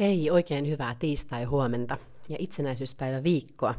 Hei, 0.00 0.30
oikein 0.30 0.68
hyvää 0.68 0.96
tiistai-huomenta 0.98 1.98
ja 2.28 2.36
itsenäisyyspäivä 2.38 3.22
viikkoa. 3.22 3.74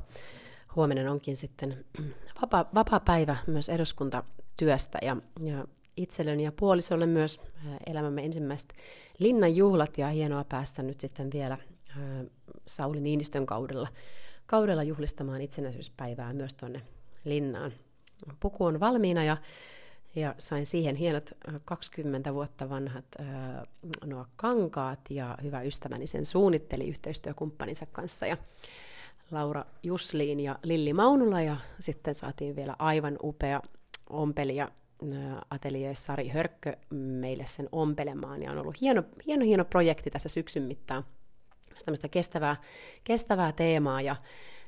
Huomenna 0.75 1.12
onkin 1.12 1.35
sitten 1.35 1.85
vapaa, 2.41 2.69
vapaa 2.73 2.99
päivä 2.99 3.35
myös 3.47 3.69
eduskuntatyöstä 3.69 4.97
ja, 5.01 5.17
ja 5.39 5.65
itselleni 5.97 6.44
ja 6.44 6.51
puolisolle 6.51 7.05
myös 7.05 7.42
elämämme 7.85 8.26
ensimmäiset 8.26 8.73
linnan 9.19 9.55
juhlat 9.55 9.97
ja 9.97 10.07
hienoa 10.07 10.44
päästä 10.44 10.83
nyt 10.83 10.99
sitten 10.99 11.31
vielä 11.33 11.57
Sauli 12.65 13.01
Niinistön 13.01 13.46
kaudella, 13.46 13.88
kaudella 14.46 14.83
juhlistamaan 14.83 15.42
itsenäisyyspäivää 15.42 16.34
myös 16.34 16.53
tuonne 16.53 16.81
linnaan. 17.26 17.73
Puku 18.40 18.66
on 18.66 18.80
valmiina 18.80 19.23
ja 19.23 19.38
ja 20.16 20.35
sain 20.38 20.66
siihen 20.66 20.95
hienot 20.95 21.31
20 21.66 22.34
vuotta 22.34 22.70
vanhat 22.70 23.05
äh, 23.20 23.26
nuo 24.05 24.26
kankaat 24.36 24.99
ja 25.09 25.38
hyvä 25.44 25.62
ystäväni 25.62 26.08
sen 26.08 26.26
suunnitteli 26.26 26.88
yhteistyökumppaninsa 26.88 27.86
kanssa 27.86 28.26
ja 28.26 28.38
Laura 29.31 29.66
Jusliin 29.84 30.39
ja 30.39 30.59
Lilli 30.63 30.94
Maunula 30.94 31.41
ja 31.41 31.58
sitten 31.80 32.16
saatiin 32.16 32.55
vielä 32.55 32.76
aivan 32.80 33.17
upea 33.23 33.62
ompelija 34.09 34.67
atelier 35.50 35.95
Sari 35.95 36.28
Hörkkö 36.28 36.73
meille 36.89 37.45
sen 37.48 37.70
ompelemaan 37.72 38.44
ja 38.44 38.52
on 38.52 38.58
ollut 38.58 38.81
hieno, 38.81 39.03
hieno, 39.28 39.45
hieno 39.45 39.66
projekti 39.66 40.09
tässä 40.09 40.30
syksyn 40.30 40.64
mittaan. 40.64 41.03
Tämmöistä 41.86 42.08
kestävää, 42.08 42.55
kestävää 43.03 43.52
teemaa 43.52 44.02
ja 44.02 44.16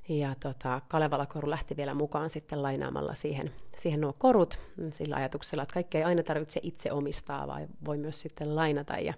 ja 0.09 0.35
tota, 0.39 0.81
Kalevala 0.87 1.25
koru 1.25 1.49
lähti 1.49 1.77
vielä 1.77 1.93
mukaan 1.93 2.29
sitten 2.29 2.63
lainaamalla 2.63 3.13
siihen, 3.13 3.53
siihen 3.77 4.01
nuo 4.01 4.13
korut 4.13 4.59
sillä 4.89 5.15
ajatuksella, 5.15 5.63
että 5.63 5.73
kaikkea 5.73 5.99
ei 5.99 6.05
aina 6.05 6.23
tarvitse 6.23 6.59
itse 6.63 6.91
omistaa, 6.91 7.47
vaan 7.47 7.67
voi 7.85 7.97
myös 7.97 8.21
sitten 8.21 8.55
lainata. 8.55 8.93
Ja 8.93 9.13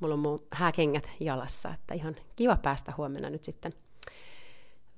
mulla 0.00 0.14
on 0.14 0.20
mun 0.20 0.42
hääkengät 0.50 1.10
jalassa, 1.20 1.74
että 1.74 1.94
ihan 1.94 2.16
kiva 2.36 2.56
päästä 2.56 2.92
huomenna 2.96 3.30
nyt 3.30 3.44
sitten 3.44 3.72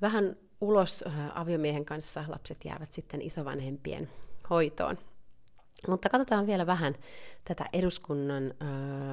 vähän 0.02 0.36
ulos 0.60 1.04
aviomiehen 1.34 1.84
kanssa. 1.84 2.24
Lapset 2.28 2.64
jäävät 2.64 2.92
sitten 2.92 3.22
isovanhempien 3.22 4.10
hoitoon. 4.50 4.98
Mutta 5.88 6.08
katsotaan 6.08 6.46
vielä 6.46 6.66
vähän 6.66 6.94
tätä 7.44 7.66
eduskunnan, 7.72 8.54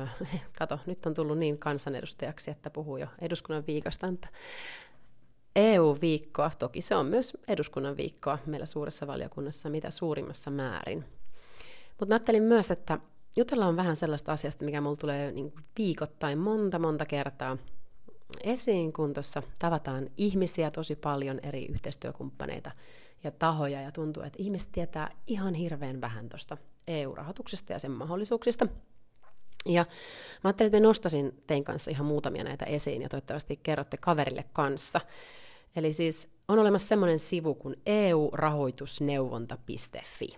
äh, 0.01 0.15
kato, 0.59 0.79
nyt 0.85 1.05
on 1.05 1.13
tullut 1.13 1.37
niin 1.37 1.57
kansanedustajaksi, 1.57 2.51
että 2.51 2.69
puhuu 2.69 2.97
jo 2.97 3.07
eduskunnan 3.21 3.63
viikosta, 3.67 4.11
mutta 4.11 4.27
EU-viikkoa, 5.55 6.51
toki 6.59 6.81
se 6.81 6.95
on 6.95 7.05
myös 7.05 7.37
eduskunnan 7.47 7.97
viikkoa 7.97 8.37
meillä 8.45 8.65
suuressa 8.65 9.07
valiokunnassa 9.07 9.69
mitä 9.69 9.91
suurimmassa 9.91 10.51
määrin. 10.51 11.05
Mutta 11.89 12.05
mä 12.05 12.15
ajattelin 12.15 12.43
myös, 12.43 12.71
että 12.71 12.99
jutellaan 13.35 13.75
vähän 13.75 13.95
sellaista 13.95 14.31
asiasta, 14.31 14.65
mikä 14.65 14.81
mulla 14.81 14.95
tulee 14.95 15.31
niin 15.31 15.53
viikoittain 15.77 16.37
monta 16.37 16.79
monta 16.79 17.05
kertaa 17.05 17.57
esiin, 18.43 18.93
kun 18.93 19.13
tuossa 19.13 19.43
tavataan 19.59 20.09
ihmisiä 20.17 20.71
tosi 20.71 20.95
paljon, 20.95 21.39
eri 21.43 21.65
yhteistyökumppaneita 21.65 22.71
ja 23.23 23.31
tahoja, 23.31 23.81
ja 23.81 23.91
tuntuu, 23.91 24.23
että 24.23 24.37
ihmiset 24.41 24.71
tietää 24.71 25.09
ihan 25.27 25.53
hirveän 25.53 26.01
vähän 26.01 26.29
tuosta 26.29 26.57
EU-rahoituksesta 26.87 27.73
ja 27.73 27.79
sen 27.79 27.91
mahdollisuuksista. 27.91 28.67
Ja 29.65 29.85
mä 30.43 30.47
ajattelin, 30.47 30.67
että 30.67 30.79
mä 30.79 30.87
nostasin 30.87 31.43
tein 31.47 31.63
kanssa 31.63 31.91
ihan 31.91 32.05
muutamia 32.05 32.43
näitä 32.43 32.65
esiin, 32.65 33.01
ja 33.01 33.09
toivottavasti 33.09 33.59
kerrotte 33.63 33.97
kaverille 33.97 34.45
kanssa. 34.53 35.01
Eli 35.75 35.93
siis 35.93 36.33
on 36.47 36.59
olemassa 36.59 36.87
semmoinen 36.87 37.19
sivu 37.19 37.55
kuin 37.55 37.75
eu-rahoitusneuvonta.fi. 37.85 40.37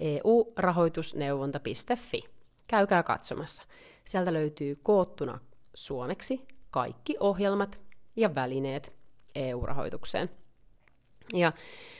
eu-rahoitusneuvonta.fi. 0.00 2.22
Käykää 2.66 3.02
katsomassa. 3.02 3.62
Sieltä 4.04 4.32
löytyy 4.32 4.76
koottuna 4.82 5.38
suomeksi 5.74 6.40
kaikki 6.70 7.16
ohjelmat 7.20 7.80
ja 8.16 8.34
välineet 8.34 8.92
EU-rahoitukseen. 9.34 10.30
Ja 11.34 11.52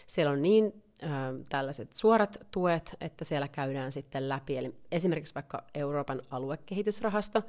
siellä 0.07 0.33
on 0.33 0.43
niin 0.43 0.83
äh, 1.03 1.11
tällaiset 1.49 1.93
suorat 1.93 2.37
tuet, 2.51 2.97
että 3.01 3.25
siellä 3.25 3.49
käydään 3.49 3.93
sitten 3.93 4.29
läpi, 4.29 4.57
eli 4.57 4.75
esimerkiksi 4.93 5.35
vaikka 5.35 5.65
Euroopan 5.75 6.23
aluekehitysrahasto, 6.31 7.43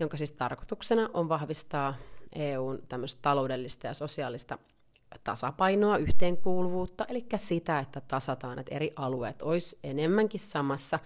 jonka 0.00 0.16
siis 0.16 0.32
tarkoituksena 0.32 1.10
on 1.14 1.28
vahvistaa 1.28 1.94
EUn 2.32 2.82
taloudellista 3.22 3.86
ja 3.86 3.94
sosiaalista 3.94 4.58
tasapainoa, 5.24 5.96
yhteenkuuluvuutta, 5.96 7.04
eli 7.08 7.26
sitä, 7.36 7.78
että 7.78 8.00
tasataan, 8.00 8.58
että 8.58 8.74
eri 8.74 8.92
alueet 8.96 9.42
olisi 9.42 9.78
enemmänkin 9.84 10.40
samassa 10.40 10.98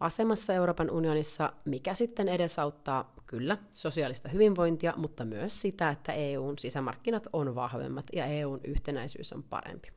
asemassa 0.00 0.52
Euroopan 0.54 0.90
unionissa, 0.90 1.52
mikä 1.64 1.94
sitten 1.94 2.28
edesauttaa 2.28 3.14
kyllä 3.26 3.58
sosiaalista 3.72 4.28
hyvinvointia, 4.28 4.94
mutta 4.96 5.24
myös 5.24 5.60
sitä, 5.60 5.90
että 5.90 6.12
EUn 6.12 6.58
sisämarkkinat 6.58 7.26
on 7.32 7.54
vahvemmat 7.54 8.06
ja 8.12 8.26
EUn 8.26 8.60
yhtenäisyys 8.64 9.32
on 9.32 9.42
parempi. 9.42 9.88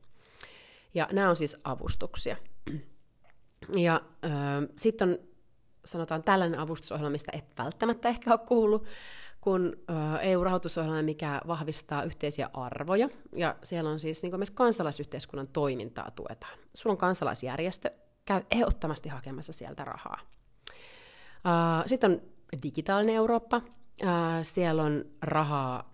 Ja 0.94 1.08
nämä 1.12 1.30
on 1.30 1.36
siis 1.36 1.56
avustuksia. 1.64 2.36
Ja 3.76 4.00
äh, 4.24 4.30
sitten 4.76 5.08
on 5.08 5.18
sanotaan 5.84 6.22
tällainen 6.22 6.60
avustusohjelma, 6.60 7.10
mistä 7.10 7.32
et 7.34 7.44
välttämättä 7.58 8.08
ehkä 8.08 8.30
ole 8.30 8.38
kuullut, 8.38 8.86
kun 9.42 9.76
EU-rahoitusohjelma, 10.20 11.02
mikä 11.02 11.40
vahvistaa 11.46 12.02
yhteisiä 12.02 12.50
arvoja, 12.54 13.08
ja 13.36 13.56
siellä 13.62 13.90
on 13.90 14.00
siis 14.00 14.22
niin 14.22 14.38
myös 14.38 14.50
kansalaisyhteiskunnan 14.50 15.48
toimintaa 15.48 16.10
tuetaan. 16.10 16.58
Sulla 16.74 16.92
on 16.92 16.98
kansalaisjärjestö, 16.98 17.90
käy 18.24 18.42
ehdottomasti 18.50 19.08
hakemassa 19.08 19.52
sieltä 19.52 19.84
rahaa. 19.84 20.18
Sitten 21.86 22.10
on 22.10 22.20
digitaalinen 22.62 23.14
Eurooppa, 23.14 23.62
siellä 24.42 24.82
on 24.82 25.04
rahaa 25.22 25.92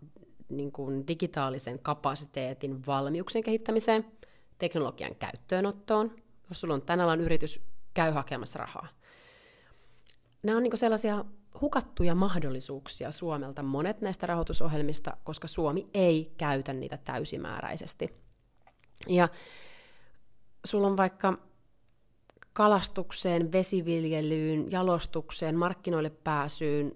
niin 0.48 0.72
kuin 0.72 1.08
digitaalisen 1.08 1.78
kapasiteetin 1.78 2.86
valmiuksien 2.86 3.44
kehittämiseen, 3.44 4.12
teknologian 4.58 5.14
käyttöönottoon. 5.14 6.16
Jos 6.48 6.60
sulla 6.60 6.74
on 6.74 6.82
tänä 6.82 7.04
alan 7.04 7.20
yritys, 7.20 7.60
käy 7.94 8.12
hakemassa 8.12 8.58
rahaa. 8.58 8.88
Nämä 10.42 10.56
on 10.56 10.62
niin 10.62 10.78
sellaisia 10.78 11.24
hukattuja 11.60 12.14
mahdollisuuksia 12.14 13.12
Suomelta 13.12 13.62
monet 13.62 14.00
näistä 14.00 14.26
rahoitusohjelmista, 14.26 15.16
koska 15.24 15.48
Suomi 15.48 15.88
ei 15.94 16.34
käytä 16.38 16.72
niitä 16.72 16.96
täysimääräisesti. 16.96 18.14
Ja 19.08 19.28
sulla 20.66 20.86
on 20.86 20.96
vaikka 20.96 21.38
kalastukseen, 22.52 23.52
vesiviljelyyn, 23.52 24.70
jalostukseen, 24.70 25.56
markkinoille 25.56 26.10
pääsyyn 26.10 26.92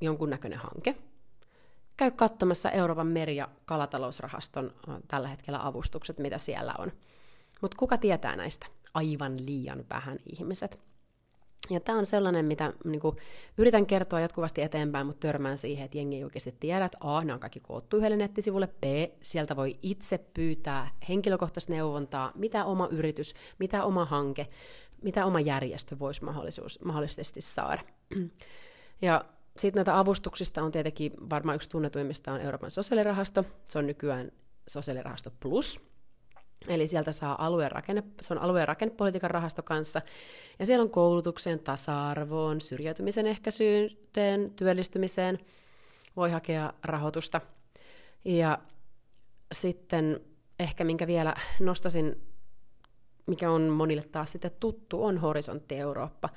jonkunnäköinen 0.00 0.58
hanke. 0.58 0.96
Käy 1.96 2.10
katsomassa 2.10 2.70
Euroopan 2.70 3.06
meri- 3.06 3.36
ja 3.36 3.48
kalatalousrahaston 3.64 4.74
tällä 5.08 5.28
hetkellä 5.28 5.66
avustukset, 5.66 6.18
mitä 6.18 6.38
siellä 6.38 6.74
on. 6.78 6.92
Mutta 7.60 7.76
kuka 7.76 7.98
tietää 7.98 8.36
näistä? 8.36 8.66
Aivan 8.94 9.46
liian 9.46 9.84
vähän 9.90 10.18
ihmiset. 10.32 10.91
Ja 11.70 11.80
tämä 11.80 11.98
on 11.98 12.06
sellainen, 12.06 12.44
mitä 12.44 12.72
niin 12.84 13.00
kuin, 13.00 13.16
yritän 13.58 13.86
kertoa 13.86 14.20
jatkuvasti 14.20 14.62
eteenpäin, 14.62 15.06
mutta 15.06 15.26
törmään 15.26 15.58
siihen, 15.58 15.84
että 15.84 15.98
jengi 15.98 16.16
ei 16.16 16.24
oikeasti 16.24 16.56
tiedä, 16.60 16.84
että 16.84 16.98
A, 17.00 17.24
nämä 17.24 17.34
on 17.34 17.40
kaikki 17.40 17.60
koottu 17.60 17.96
yhdelle 17.96 18.16
nettisivulle, 18.16 18.66
B, 18.66 18.84
sieltä 19.22 19.56
voi 19.56 19.78
itse 19.82 20.18
pyytää 20.18 20.90
henkilökohtaista 21.08 21.72
neuvontaa, 21.72 22.32
mitä 22.34 22.64
oma 22.64 22.88
yritys, 22.90 23.34
mitä 23.58 23.84
oma 23.84 24.04
hanke, 24.04 24.48
mitä 25.02 25.26
oma 25.26 25.40
järjestö 25.40 25.96
voisi 25.98 26.24
mahdollisuus, 26.24 26.80
mahdollisesti 26.84 27.40
saada. 27.40 27.82
Ja 29.02 29.24
sitten 29.56 29.78
näitä 29.78 29.98
avustuksista 29.98 30.62
on 30.62 30.72
tietenkin 30.72 31.12
varmaan 31.30 31.54
yksi 31.56 31.68
tunnetuimmista 31.70 32.32
on 32.32 32.40
Euroopan 32.40 32.70
sosiaalirahasto, 32.70 33.44
se 33.64 33.78
on 33.78 33.86
nykyään 33.86 34.32
sosiaalirahasto 34.68 35.30
plus, 35.40 35.80
Eli 36.68 36.86
sieltä 36.86 37.12
saa 37.12 37.46
alueen 37.46 37.72
rakenne, 37.72 38.02
se 38.20 38.34
on 38.34 38.38
alueen 38.38 38.68
rakennepolitiikan 38.68 39.30
rahasto 39.30 39.62
kanssa, 39.62 40.02
ja 40.58 40.66
siellä 40.66 40.82
on 40.82 40.90
koulutukseen, 40.90 41.58
tasa-arvoon, 41.58 42.60
syrjäytymisen 42.60 43.26
ehkäisyyn, 43.26 43.90
työllistymiseen, 44.56 45.38
voi 46.16 46.30
hakea 46.30 46.72
rahoitusta. 46.84 47.40
Ja 48.24 48.58
sitten 49.52 50.20
ehkä 50.58 50.84
minkä 50.84 51.06
vielä 51.06 51.34
nostasin, 51.60 52.22
mikä 53.26 53.50
on 53.50 53.62
monille 53.62 54.02
taas 54.02 54.32
sitten 54.32 54.50
tuttu, 54.60 55.04
on 55.04 55.18
Horisontti 55.18 55.76
Eurooppa, 55.76 56.28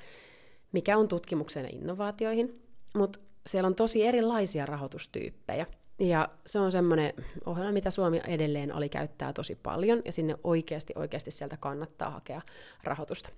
mikä 0.72 0.98
on 0.98 1.08
tutkimukseen 1.08 1.66
ja 1.66 1.70
innovaatioihin, 1.72 2.54
mutta 2.94 3.18
siellä 3.46 3.66
on 3.66 3.74
tosi 3.74 4.06
erilaisia 4.06 4.66
rahoitustyyppejä. 4.66 5.66
Ja 5.98 6.28
se 6.46 6.60
on 6.60 6.72
semmoinen 6.72 7.14
ohjelma, 7.46 7.72
mitä 7.72 7.90
Suomi 7.90 8.20
edelleen 8.26 8.74
oli 8.74 8.88
käyttää 8.88 9.32
tosi 9.32 9.54
paljon, 9.54 10.02
ja 10.04 10.12
sinne 10.12 10.34
oikeasti, 10.44 10.92
oikeasti 10.96 11.30
sieltä 11.30 11.56
kannattaa 11.56 12.10
hakea 12.10 12.40
rahoitusta. 12.84 13.30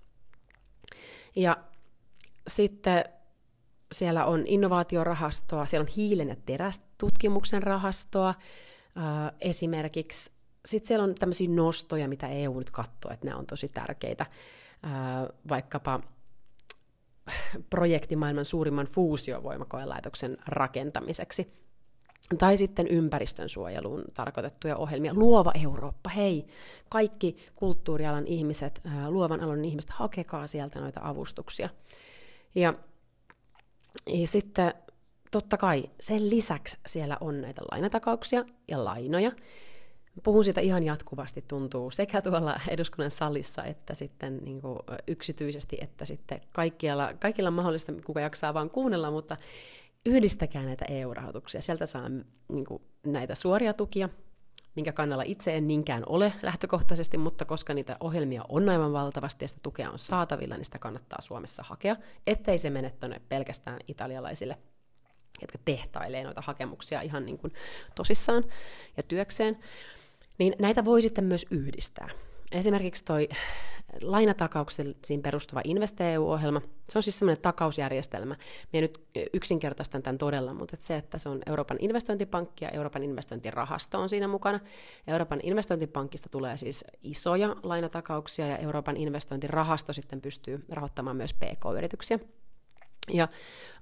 Ja 1.37 1.57
sitten 2.49 3.05
siellä 3.93 4.27
on 4.27 4.47
innovaatiorahastoa, 4.47 5.67
siellä 5.67 5.85
on 5.85 5.93
hiilen 5.97 6.29
ja 6.29 6.37
terästutkimuksen 6.47 7.63
rahastoa 7.63 8.29
äh, 8.29 8.35
esimerkiksi. 9.41 10.33
Sitten 10.67 10.89
siellä 10.89 11.05
on 11.05 11.15
tämmöisiä 11.15 11.49
nostoja, 11.51 12.09
mitä 12.09 12.29
EU 12.29 12.59
nyt 12.59 12.71
katsoo, 12.71 13.13
että 13.13 13.27
nämä 13.27 13.39
on 13.39 13.47
tosi 13.47 13.69
tärkeitä. 13.69 14.27
Äh, 14.85 14.91
vaikkapa 15.49 16.01
projekti 17.71 18.17
maailman 18.17 18.45
suurimman 18.45 18.87
fuusiovoimakoelaitoksen 18.87 20.37
rakentamiseksi. 20.47 21.68
Tai 22.39 22.57
sitten 22.57 22.89
ympäristön 22.89 23.49
suojeluun 23.49 24.05
tarkoitettuja 24.15 24.77
ohjelmia. 24.77 25.15
Luova 25.15 25.53
Eurooppa, 25.65 26.11
hei, 26.11 26.47
kaikki 26.89 27.37
kulttuurialan 27.55 28.27
ihmiset, 28.27 28.81
luovan 29.09 29.41
alan 29.41 29.65
ihmiset, 29.65 29.91
hakekaa 29.91 30.47
sieltä 30.47 30.81
noita 30.81 31.01
avustuksia. 31.03 31.69
Ja, 32.55 32.75
ja 34.07 34.27
sitten 34.27 34.75
totta 35.31 35.57
kai 35.57 35.91
sen 36.01 36.31
lisäksi 36.31 36.79
siellä 36.87 37.17
on 37.21 37.41
näitä 37.41 37.65
lainatakauksia 37.73 38.45
ja 38.69 38.85
lainoja. 38.85 39.33
Puhun 40.23 40.45
siitä 40.45 40.61
ihan 40.61 40.83
jatkuvasti, 40.83 41.45
tuntuu 41.49 41.91
sekä 41.91 42.23
tuolla 42.23 42.61
eduskunnan 42.69 43.11
salissa 43.11 43.65
että 43.65 43.95
sitten 43.95 44.39
niin 44.45 44.61
yksityisesti, 45.07 45.79
että 45.81 46.05
sitten 46.05 46.41
kaikkialla, 46.53 47.15
kaikilla 47.19 47.51
mahdollista, 47.51 47.93
kuka 48.05 48.21
jaksaa 48.21 48.55
vaan 48.55 48.71
kuunnella, 48.71 49.11
mutta 49.11 49.37
yhdistäkää 50.07 50.65
näitä 50.65 50.85
EU-rahoituksia. 50.89 51.63
Sieltä 51.63 51.87
saa 51.87 52.09
niin 52.49 52.65
kuin, 52.65 52.83
näitä 53.07 53.35
suoria 53.35 53.73
tukia, 53.73 54.09
minkä 54.75 54.93
kannalla 54.93 55.23
itse 55.27 55.57
en 55.57 55.69
niinkään 55.69 56.03
ole 56.07 56.33
lähtökohtaisesti, 56.43 57.19
mutta 57.19 57.45
koska 57.45 57.75
niitä 57.75 57.97
ohjelmia 58.01 58.45
on 58.49 58.69
aivan 58.69 58.93
valtavasti 58.93 59.45
ja 59.45 59.49
sitä 59.49 59.61
tukea 59.63 59.91
on 59.91 59.99
saatavilla, 59.99 60.57
niin 60.57 60.65
sitä 60.65 60.79
kannattaa 60.79 61.21
Suomessa 61.21 61.63
hakea, 61.63 61.97
ettei 62.27 62.59
se 62.59 62.71
mene 62.71 62.93
pelkästään 63.29 63.79
italialaisille 63.89 64.59
jotka 65.41 65.59
tehtailee 65.65 66.25
noita 66.25 66.41
hakemuksia 66.41 67.01
ihan 67.01 67.27
niin 67.27 67.39
kuin 67.39 67.53
tosissaan 67.95 68.45
ja 68.97 69.03
työkseen, 69.03 69.59
niin 70.39 70.55
näitä 70.59 70.85
voi 70.85 71.03
sitten 71.03 71.25
myös 71.25 71.47
yhdistää. 71.51 72.09
Esimerkiksi 72.53 73.05
toi 73.05 73.29
lainatakauksiin 74.03 75.23
perustuva 75.23 75.61
InvestEU-ohjelma, 75.65 76.61
se 76.89 76.99
on 76.99 77.03
siis 77.03 77.19
semmoinen 77.19 77.43
takausjärjestelmä. 77.43 78.37
Minä 78.73 78.81
nyt 78.81 79.01
yksinkertaistan 79.33 80.03
tämän 80.03 80.19
todella, 80.19 80.55
mutta 80.55 80.77
se, 80.79 80.97
että 80.97 81.19
se 81.19 81.29
on 81.29 81.41
Euroopan 81.47 81.77
investointipankki 81.81 82.65
ja 82.65 82.71
Euroopan 82.71 83.03
investointirahasto 83.03 84.01
on 84.01 84.09
siinä 84.09 84.29
mukana. 84.29 84.61
Euroopan 85.07 85.41
investointipankista 85.43 86.29
tulee 86.29 86.57
siis 86.57 86.85
isoja 87.03 87.57
lainatakauksia 87.63 88.47
ja 88.47 88.57
Euroopan 88.57 88.97
investointirahasto 88.97 89.93
sitten 89.93 90.21
pystyy 90.21 90.65
rahoittamaan 90.69 91.17
myös 91.17 91.35
PK-yrityksiä. 91.35 92.19
Ja 93.13 93.29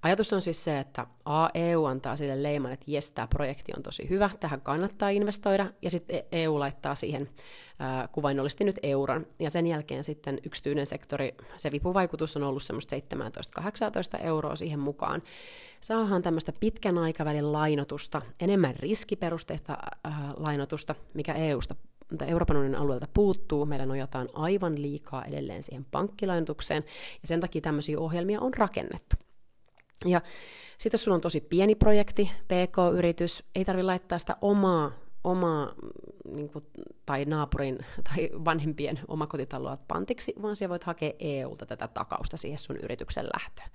ajatus 0.03 0.33
on 0.33 0.43
siis 0.43 0.65
se, 0.65 0.79
että 0.79 1.07
A, 1.25 1.49
EU 1.55 1.85
antaa 1.85 2.17
sille 2.17 2.43
leiman, 2.43 2.73
että 2.73 2.85
jes, 2.89 3.13
tämä 3.13 3.27
projekti 3.27 3.73
on 3.77 3.83
tosi 3.83 4.09
hyvä, 4.09 4.31
tähän 4.41 4.61
kannattaa 4.61 5.09
investoida, 5.09 5.67
ja 5.83 5.91
sitten 5.91 6.23
EU 6.33 6.59
laittaa 6.59 6.95
siihen 6.95 7.29
ää, 7.79 8.09
kuvainnollisesti 8.13 8.65
nyt 8.65 8.79
euron, 8.83 9.27
ja 9.39 9.51
sen 9.51 9.67
jälkeen 9.67 10.05
sitten 10.05 10.39
yksityinen 10.47 10.87
sektori, 10.87 11.35
se 11.57 11.73
vipuvaikutus 11.73 12.37
on 12.37 12.43
ollut 12.43 12.63
semmoista 12.63 12.97
17-18 14.17 14.25
euroa 14.25 14.57
siihen 14.57 14.79
mukaan. 14.79 15.23
Saahan 15.81 16.23
tämmöistä 16.23 16.53
pitkän 16.61 16.99
aikavälin 16.99 17.53
lainotusta, 17.53 18.23
enemmän 18.41 18.77
riskiperusteista 18.77 19.79
ää, 20.05 20.33
lainotusta, 20.37 20.95
mikä 21.15 21.35
EUsta 21.35 21.75
Euroopan 22.27 22.57
unionin 22.57 22.81
alueelta 22.81 23.09
puuttuu, 23.15 23.67
meidän 23.67 23.89
nojataan 23.89 24.29
aivan 24.33 24.83
liikaa 24.83 25.25
edelleen 25.25 25.63
siihen 25.63 25.87
pankkilainotukseen, 25.91 26.85
ja 27.23 27.29
sen 27.29 27.41
takia 27.41 27.61
tämmöisiä 27.61 27.99
ohjelmia 27.99 28.41
on 28.41 28.55
rakennettu. 28.55 29.17
Ja 30.05 30.21
sitten 30.79 30.99
jos 30.99 31.05
sulla 31.05 31.15
on 31.15 31.21
tosi 31.21 31.41
pieni 31.41 31.75
projekti, 31.75 32.31
PK-yritys, 32.45 33.45
ei 33.55 33.65
tarvitse 33.65 33.87
laittaa 33.87 34.19
sitä 34.19 34.37
omaa, 34.41 34.93
omaa 35.25 35.73
niin 36.29 36.49
kuin, 36.49 36.65
tai 37.07 37.25
naapurin 37.25 37.79
tai 38.05 38.31
vanhempien 38.45 39.01
omakotitaloa 39.09 39.79
pantiksi, 39.89 40.35
vaan 40.43 40.57
siellä 40.57 40.71
voit 40.71 40.85
hakea 40.85 41.13
EUlta 41.19 41.67
tätä 41.67 41.89
takausta 41.89 42.37
siihen 42.37 42.59
sun 42.59 42.77
yrityksen 42.77 43.25
lähtöön. 43.25 43.71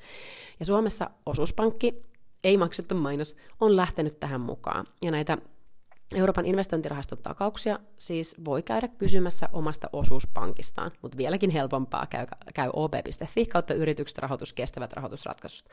Ja 0.60 0.66
Suomessa 0.66 1.10
osuuspankki, 1.26 2.04
ei 2.44 2.58
maksettu 2.58 2.96
mainos, 2.96 3.36
on 3.60 3.76
lähtenyt 3.76 4.20
tähän 4.20 4.42
mukaan. 4.42 4.86
Ja 5.02 5.12
näitä 5.12 5.38
Euroopan 6.16 6.46
investointirahaston 6.46 7.18
takauksia 7.18 7.80
siis 7.98 8.36
voi 8.46 8.64
käydä 8.64 8.88
kysymässä 8.88 9.50
omasta 9.54 9.90
osuuspankistaan, 9.94 10.92
mutta 11.02 11.18
vieläkin 11.18 11.50
helpompaa 11.50 12.06
käy, 12.06 12.26
käy 12.54 12.70
op.fi 12.74 13.46
kautta 13.46 13.74
yritykset 13.74 14.18
rahoitus, 14.18 14.54
kestävät 14.54 14.94
rahoitusratkaisut. 14.94 15.70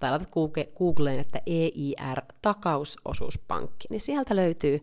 Tai 0.00 0.10
laitat 0.10 0.30
Googleen, 0.78 1.20
että 1.20 1.42
EIR 1.46 2.22
takausosuuspankki, 2.42 3.88
niin 3.90 4.00
sieltä 4.00 4.36
löytyy 4.36 4.80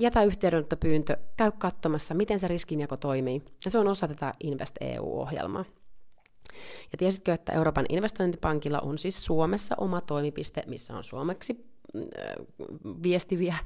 jätä 0.00 0.22
yhteydenottopyyntö, 0.22 1.16
käy 1.36 1.52
katsomassa, 1.58 2.14
miten 2.14 2.38
se 2.38 2.48
riskinjako 2.48 2.96
toimii. 2.96 3.42
Ja 3.64 3.70
se 3.70 3.78
on 3.78 3.88
osa 3.88 4.08
tätä 4.08 4.34
Invest 4.40 4.76
EU-ohjelmaa. 4.80 5.64
Ja 6.92 6.98
tiesitkö, 6.98 7.32
että 7.34 7.52
Euroopan 7.52 7.86
investointipankilla 7.88 8.80
on 8.80 8.98
siis 8.98 9.24
Suomessa 9.24 9.74
oma 9.78 10.00
toimipiste, 10.00 10.62
missä 10.66 10.96
on 10.96 11.04
suomeksi 11.04 11.75
viestiviä 13.02 13.56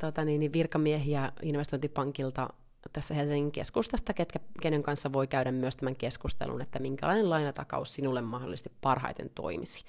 tota 0.00 0.24
niin, 0.24 0.40
niin 0.40 0.52
virkamiehiä 0.52 1.32
investointipankilta 1.42 2.48
tässä 2.92 3.14
Helsingin 3.14 3.52
keskustasta, 3.52 4.12
ketkä, 4.12 4.38
kenen 4.60 4.82
kanssa 4.82 5.12
voi 5.12 5.26
käydä 5.26 5.52
myös 5.52 5.76
tämän 5.76 5.96
keskustelun, 5.96 6.62
että 6.62 6.78
minkälainen 6.78 7.30
lainatakaus 7.30 7.94
sinulle 7.94 8.22
mahdollisesti 8.22 8.72
parhaiten 8.80 9.30
toimisi. 9.34 9.84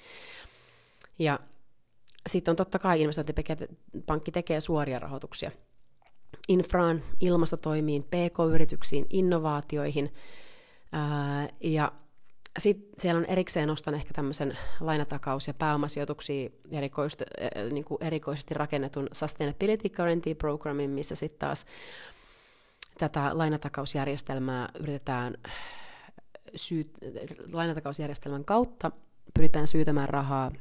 Ja 1.18 1.40
sitten 2.26 2.52
on 2.52 2.56
totta 2.56 2.78
kai 2.78 3.02
investointipankki 3.02 4.32
tekee 4.32 4.60
suoria 4.60 4.98
rahoituksia 4.98 5.50
infraan, 6.48 7.02
ilmastotoimiin, 7.20 8.02
pk-yrityksiin, 8.02 9.06
innovaatioihin. 9.10 10.14
Ja 11.60 11.92
sitten 12.58 12.92
siellä 12.98 13.18
on 13.18 13.24
erikseen 13.24 13.68
nostan 13.68 13.94
ehkä 13.94 14.14
tämmöisen 14.14 14.58
lainatakaus- 14.80 15.46
ja 15.46 15.54
pääomasijoituksia 15.54 16.50
erikoisesti, 16.70 17.24
niin 17.72 17.84
kuin 17.84 18.02
erikoisesti 18.02 18.54
rakennetun 18.54 19.08
Sustainability 19.12 19.88
Guarantee 19.88 20.34
Programmin, 20.34 20.90
missä 20.90 21.14
sitten 21.14 21.38
taas 21.38 21.66
tätä 22.98 23.38
lainatakausjärjestelmää 23.38 24.68
yritetään 24.80 25.34
syyt, 26.56 26.90
lainatakausjärjestelmän 27.52 28.44
kautta 28.44 28.90
pyritään 29.34 29.68
syytämään 29.68 30.08
rahaa 30.08 30.52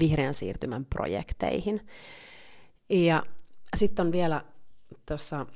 vihreän 0.00 0.34
siirtymän 0.34 0.84
projekteihin. 0.84 1.86
Ja 2.90 3.22
sitten 3.76 4.06
on 4.06 4.12
vielä 4.12 4.42
tuossa 5.06 5.46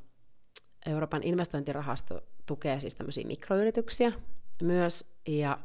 Euroopan 0.87 1.23
investointirahasto 1.23 2.21
tukee 2.47 2.81
siis 2.81 2.95
tämmöisiä 2.95 3.27
mikroyrityksiä, 3.27 4.13
myös, 4.63 5.15
ja 5.29 5.59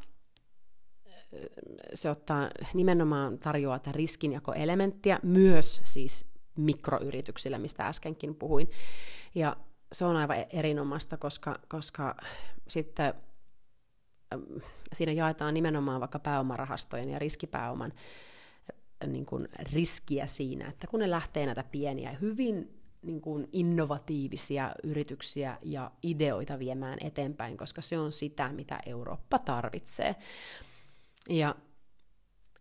se 1.94 2.10
ottaa 2.10 2.50
nimenomaan 2.74 3.40
tarjoaa 3.40 3.80
tätä 3.80 3.92
riskinjakoelementtiä 3.92 5.20
myös 5.24 5.82
siis 5.84 6.26
mikroyrityksille, 6.58 7.58
mistä 7.58 7.88
äskenkin 7.88 8.36
puhuin. 8.36 8.70
Ja 9.36 9.58
se 9.92 10.06
on 10.06 10.16
aivan 10.16 10.46
erinomaista, 10.50 11.18
koska, 11.18 11.60
koska 11.68 12.16
sitten 12.68 13.14
siinä 14.94 15.12
jaetaan 15.12 15.54
nimenomaan 15.54 16.02
vaikka 16.02 16.20
pääomarahastojen 16.20 17.10
ja 17.10 17.20
riskipääoman 17.20 17.94
niin 19.08 19.26
kuin 19.26 19.48
riskiä 19.74 20.26
siinä, 20.26 20.68
että 20.68 20.88
kun 20.88 21.00
ne 21.00 21.10
lähtee 21.10 21.46
näitä 21.46 21.64
pieniä, 21.64 22.12
hyvin 22.12 22.75
niin 23.06 23.22
kuin 23.22 23.50
innovatiivisia 23.52 24.72
yrityksiä 24.84 25.58
ja 25.62 25.92
ideoita 26.04 26.60
viemään 26.60 26.98
eteenpäin, 27.02 27.58
koska 27.58 27.82
se 27.82 28.00
on 28.00 28.12
sitä, 28.12 28.52
mitä 28.52 28.80
Eurooppa 28.86 29.40
tarvitsee. 29.40 30.16
Ja 31.30 31.56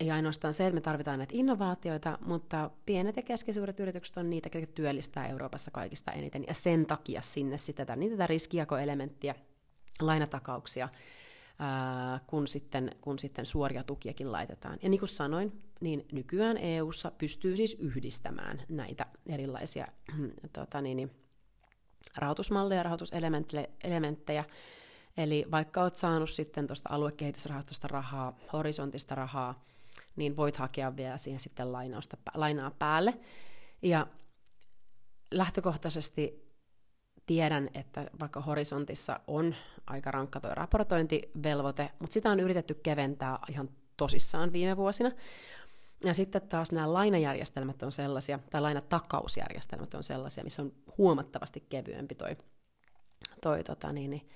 ei 0.00 0.10
ainoastaan 0.10 0.54
se, 0.54 0.66
että 0.66 0.74
me 0.74 0.80
tarvitaan 0.80 1.18
näitä 1.18 1.32
innovaatioita, 1.36 2.18
mutta 2.26 2.70
pienet 2.86 3.16
ja 3.16 3.22
keskisuuret 3.22 3.80
yritykset 3.80 4.16
on 4.16 4.30
niitä, 4.30 4.50
jotka 4.54 4.72
työllistää 4.72 5.26
Euroopassa 5.26 5.70
kaikista 5.70 6.12
eniten, 6.12 6.44
ja 6.48 6.54
sen 6.54 6.86
takia 6.86 7.22
sinne 7.22 7.58
sitten 7.58 7.86
niitä 7.96 8.14
tätä 8.14 8.26
riskijakoelementtiä, 8.26 9.34
lainatakauksia, 10.00 10.88
kun, 12.26 12.46
sitten, 12.46 12.90
kun 13.00 13.18
sitten 13.18 13.46
suoria 13.46 13.84
tukiakin 13.84 14.32
laitetaan. 14.32 14.78
Ja 14.82 14.88
niin 14.88 14.98
kuin 14.98 15.08
sanoin, 15.08 15.62
niin 15.80 16.06
nykyään 16.12 16.56
EU:ssa 16.56 17.10
pystyy 17.10 17.56
siis 17.56 17.76
yhdistämään 17.80 18.62
näitä 18.68 19.06
erilaisia 19.26 19.86
tota 20.52 20.80
niin, 20.80 20.96
niin, 20.96 21.10
rahoitusmalleja, 22.16 22.82
rahoituselementtejä. 22.82 24.44
Eli 25.16 25.46
vaikka 25.50 25.82
olet 25.82 25.96
saanut 25.96 26.30
sitten 26.30 26.66
tuosta 26.66 26.88
aluekehitysrahastosta 26.92 27.88
rahaa, 27.88 28.38
horisontista 28.52 29.14
rahaa, 29.14 29.64
niin 30.16 30.36
voit 30.36 30.56
hakea 30.56 30.96
vielä 30.96 31.16
siihen 31.16 31.40
sitten 31.40 31.72
lainausta, 31.72 32.16
lainaa 32.34 32.70
päälle. 32.70 33.18
Ja 33.82 34.06
lähtökohtaisesti 35.30 36.43
tiedän, 37.26 37.70
että 37.74 38.10
vaikka 38.20 38.40
horisontissa 38.40 39.20
on 39.26 39.54
aika 39.86 40.10
rankka 40.10 40.40
tuo 40.40 40.50
raportointivelvoite, 40.54 41.90
mutta 41.98 42.14
sitä 42.14 42.30
on 42.30 42.40
yritetty 42.40 42.74
keventää 42.74 43.38
ihan 43.50 43.68
tosissaan 43.96 44.52
viime 44.52 44.76
vuosina. 44.76 45.10
Ja 46.04 46.14
sitten 46.14 46.42
taas 46.42 46.72
nämä 46.72 46.92
lainajärjestelmät 46.92 47.82
on 47.82 47.92
sellaisia, 47.92 48.38
tai 48.50 48.60
lainatakausjärjestelmät 48.60 49.94
on 49.94 50.02
sellaisia, 50.02 50.44
missä 50.44 50.62
on 50.62 50.72
huomattavasti 50.98 51.66
kevyempi 51.68 52.14
toi, 52.14 52.36
toi 53.42 53.64
tota 53.64 53.92
niin, 53.92 54.10
niin, 54.10 54.28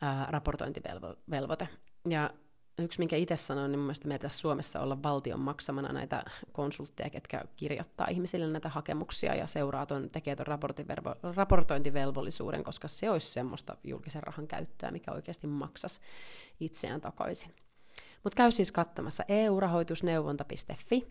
ää, 0.00 0.26
raportointivelvoite. 0.30 1.68
Ja 2.08 2.30
yksi, 2.78 2.98
minkä 2.98 3.16
itse 3.16 3.36
sanoin, 3.36 3.72
niin 3.72 3.78
mun 3.78 3.86
mielestä 3.86 4.08
meidän 4.08 4.18
pitäisi 4.18 4.38
Suomessa 4.38 4.80
olla 4.80 5.02
valtion 5.02 5.40
maksamana 5.40 5.92
näitä 5.92 6.24
konsultteja, 6.52 7.10
ketkä 7.10 7.44
kirjoittaa 7.56 8.06
ihmisille 8.10 8.46
näitä 8.46 8.68
hakemuksia 8.68 9.34
ja 9.34 9.46
seuraa 9.46 9.86
ton, 9.86 10.10
tekee 10.10 10.36
tuon 10.36 10.58
raportointivelvollisuuden, 11.36 12.64
koska 12.64 12.88
se 12.88 13.10
olisi 13.10 13.32
semmoista 13.32 13.76
julkisen 13.84 14.22
rahan 14.22 14.46
käyttöä, 14.46 14.90
mikä 14.90 15.12
oikeasti 15.12 15.46
maksas 15.46 16.00
itseään 16.60 17.00
takaisin. 17.00 17.54
Mutta 18.24 18.36
käy 18.36 18.50
siis 18.50 18.72
katsomassa 18.72 19.24
eurahoitusneuvonta.fi, 19.28 21.06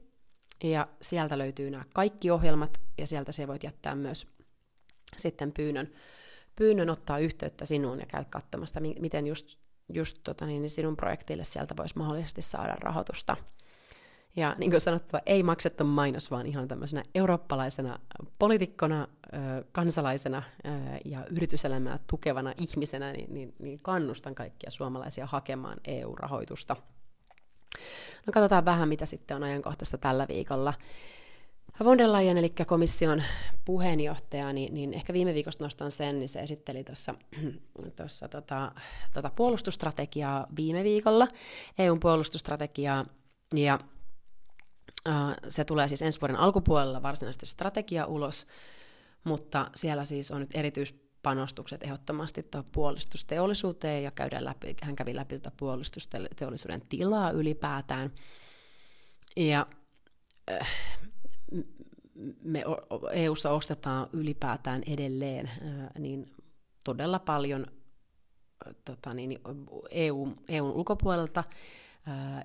ja 0.64 0.88
sieltä 1.02 1.38
löytyy 1.38 1.72
nämä 1.72 1.84
kaikki 1.94 2.32
ohjelmat, 2.32 2.82
ja 2.98 3.08
sieltä 3.08 3.32
se 3.32 3.48
voit 3.48 3.64
jättää 3.64 3.96
myös 3.96 4.28
sitten 5.18 5.52
pyynnön, 5.52 5.92
pyynnön 6.56 6.90
ottaa 6.90 7.20
yhteyttä 7.20 7.66
sinuun 7.66 8.00
ja 8.00 8.06
käy 8.06 8.26
katsomassa, 8.30 8.80
miten 8.80 9.28
just 9.28 9.65
just 9.90 10.18
tota, 10.24 10.46
niin, 10.46 10.62
niin 10.62 10.70
sinun 10.70 10.98
projektille 10.98 11.44
sieltä 11.44 11.78
voisi 11.78 11.98
mahdollisesti 11.98 12.42
saada 12.42 12.76
rahoitusta. 12.80 13.38
Ja 14.36 14.56
niin 14.58 14.72
kuin 14.72 14.82
sanottua, 14.82 15.20
ei 15.26 15.44
maksettu 15.44 15.84
mainos, 15.84 16.32
vaan 16.32 16.46
ihan 16.46 16.68
tämmöisenä 16.68 17.04
eurooppalaisena 17.16 18.00
poliitikkona, 18.40 19.08
kansalaisena 19.72 20.44
ja 21.06 21.26
yrityselämää 21.32 22.00
tukevana 22.08 22.54
ihmisenä, 22.60 23.12
niin, 23.12 23.34
niin, 23.34 23.54
niin 23.60 23.80
kannustan 23.84 24.36
kaikkia 24.36 24.72
suomalaisia 24.72 25.26
hakemaan 25.26 25.78
EU-rahoitusta. 25.88 26.76
No 28.26 28.32
katsotaan 28.34 28.66
vähän, 28.66 28.90
mitä 28.90 29.06
sitten 29.06 29.38
on 29.38 29.44
ajankohtaista 29.44 29.98
tällä 29.98 30.28
viikolla. 30.28 30.74
Von 31.84 31.98
der 31.98 32.12
Leyen, 32.12 32.38
eli 32.38 32.54
komission 32.68 33.24
puheenjohtaja, 33.66 34.54
niin, 34.54 34.74
niin 34.74 34.94
ehkä 34.94 35.14
viime 35.14 35.34
viikosta 35.34 35.64
nostan 35.64 35.92
sen, 35.92 36.20
niin 36.20 36.30
se 36.30 36.40
esitteli 36.40 36.84
tuossa 37.98 38.28
tota, 38.28 38.72
tota 39.14 39.30
puolustusstrategiaa 39.30 40.48
viime 40.56 40.84
viikolla, 40.84 41.28
EUn 41.78 42.00
puolustusstrategiaa, 42.00 43.06
ja 43.56 43.80
äh, 45.10 45.36
se 45.50 45.66
tulee 45.66 45.88
siis 45.88 46.02
ensi 46.02 46.22
vuoden 46.22 46.36
alkupuolella 46.36 47.02
varsinaisesti 47.02 47.46
strategia 47.46 48.06
ulos, 48.06 48.48
mutta 49.24 49.72
siellä 49.76 50.06
siis 50.06 50.32
on 50.32 50.40
nyt 50.40 50.56
erityispanostukset 50.56 51.84
ehdottomasti 51.84 52.44
tuohon 52.44 52.72
puolustusteollisuuteen, 52.72 54.04
ja 54.04 54.12
käydään 54.12 54.46
läpi, 54.46 54.76
hän 54.82 54.96
kävi 54.96 55.16
läpi 55.16 55.40
tuota 55.40 55.56
puolustusteollisuuden 55.58 56.82
tilaa 56.90 57.32
ylipäätään, 57.32 58.12
ja 59.38 59.68
äh, 60.52 60.68
me 62.44 62.64
EUssa 63.12 63.52
ostetaan 63.52 64.10
ylipäätään 64.14 64.82
edelleen 64.88 65.50
niin 66.00 66.32
todella 66.84 67.20
paljon 67.20 67.68
tota 68.86 69.14
niin, 69.14 69.40
EU, 69.90 70.34
EUn 70.48 70.72
ulkopuolelta, 70.72 71.44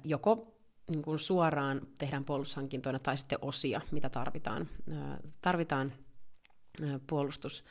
joko 0.04 0.54
niin 0.90 1.02
kuin 1.02 1.18
suoraan 1.18 1.80
tehdään 1.98 2.24
puolustushankintoina 2.24 2.98
tai 2.98 3.16
sitten 3.16 3.38
osia, 3.42 3.80
mitä 3.90 4.08
tarvitaan, 4.08 4.68
tarvitaan 5.40 5.92
puolustus, 7.06 7.64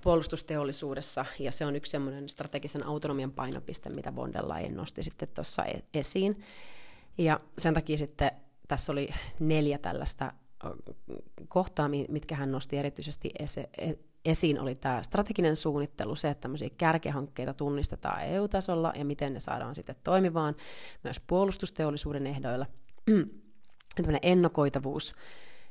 puolustusteollisuudessa, 0.00 1.24
ja 1.38 1.52
se 1.52 1.66
on 1.66 1.76
yksi 1.76 1.90
semmoinen 1.90 2.28
strategisen 2.28 2.86
autonomian 2.86 3.32
painopiste, 3.32 3.88
mitä 3.88 4.16
von 4.16 4.32
der 4.32 4.48
Leyen 4.48 4.76
nosti 4.76 5.02
sitten 5.02 5.28
tuossa 5.28 5.64
e-, 5.64 5.82
esiin. 5.94 6.42
Ja 7.18 7.40
sen 7.58 7.74
takia 7.74 7.98
sitten 7.98 8.30
tässä 8.68 8.92
oli 8.92 9.08
neljä 9.40 9.78
tällaista 9.78 10.32
kohtaa, 11.48 11.90
mitkä 12.08 12.34
hän 12.34 12.52
nosti 12.52 12.76
erityisesti 12.76 13.30
e, 13.38 13.44
esiin, 14.24 14.60
oli 14.60 14.74
tämä 14.74 15.02
strateginen 15.02 15.56
suunnittelu, 15.56 16.16
se, 16.16 16.30
että 16.30 16.40
tämmöisiä 16.40 16.70
kärkehankkeita 16.78 17.54
tunnistetaan 17.54 18.22
EU-tasolla 18.22 18.92
ja 18.96 19.04
miten 19.04 19.32
ne 19.32 19.40
saadaan 19.40 19.74
sitten 19.74 19.96
toimivaan 20.04 20.56
myös 21.04 21.20
puolustusteollisuuden 21.26 22.26
ehdoilla. 22.26 22.66
tämmöinen 23.96 24.20
ennakoitavuus 24.22 25.14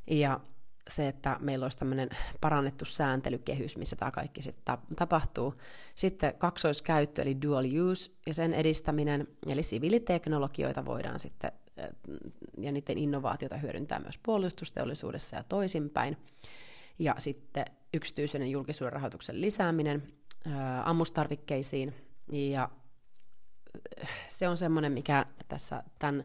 ja 0.07 0.39
se, 0.87 1.07
että 1.07 1.37
meillä 1.39 1.65
olisi 1.65 1.77
tämmöinen 1.77 2.09
parannettu 2.41 2.85
sääntelykehys, 2.85 3.77
missä 3.77 3.95
tämä 3.95 4.11
kaikki 4.11 4.41
sitten 4.41 4.77
tapahtuu. 4.95 5.53
Sitten 5.95 6.33
kaksoiskäyttö, 6.37 7.21
eli 7.21 7.41
dual 7.41 7.65
use, 7.91 8.11
ja 8.27 8.33
sen 8.33 8.53
edistäminen, 8.53 9.27
eli 9.47 9.63
siviiliteknologioita 9.63 10.85
voidaan 10.85 11.19
sitten 11.19 11.51
ja 12.57 12.71
niiden 12.71 12.97
innovaatiota 12.97 13.57
hyödyntää 13.57 13.99
myös 13.99 14.17
puolustusteollisuudessa 14.17 15.35
ja 15.35 15.43
toisinpäin. 15.43 16.17
Ja 16.99 17.15
sitten 17.17 17.65
yksityisen 17.93 18.41
ja 18.41 18.47
julkisuuden 18.47 18.93
rahoituksen 18.93 19.41
lisääminen 19.41 20.13
ammustarvikkeisiin. 20.83 21.95
Ja 22.31 22.69
se 24.27 24.49
on 24.49 24.57
semmoinen, 24.57 24.91
mikä 24.91 25.25
tässä 25.47 25.83
tämän 25.99 26.23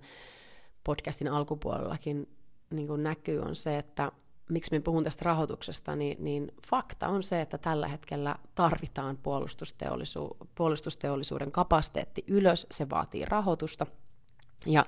podcastin 0.85 1.29
alkupuolellakin 1.29 2.29
niin 2.71 2.87
kuin 2.87 3.03
näkyy, 3.03 3.41
on 3.41 3.57
se, 3.57 3.79
että 3.79 4.13
miksi 4.51 4.71
minä 4.71 4.83
puhun 4.83 5.05
tästä 5.05 5.25
rahoituksesta, 5.25 5.97
niin, 5.97 6.25
niin 6.25 6.53
fakta 6.69 7.09
on 7.09 7.23
se, 7.23 7.41
että 7.41 7.59
tällä 7.59 7.89
hetkellä 7.89 8.37
tarvitaan 8.55 9.19
puolustusteollisu- 9.19 10.47
puolustusteollisuuden 10.55 11.53
kapasiteetti 11.53 12.25
ylös, 12.29 12.67
se 12.71 12.91
vaatii 12.91 13.25
rahoitusta– 13.25 13.87
ja 14.67 14.87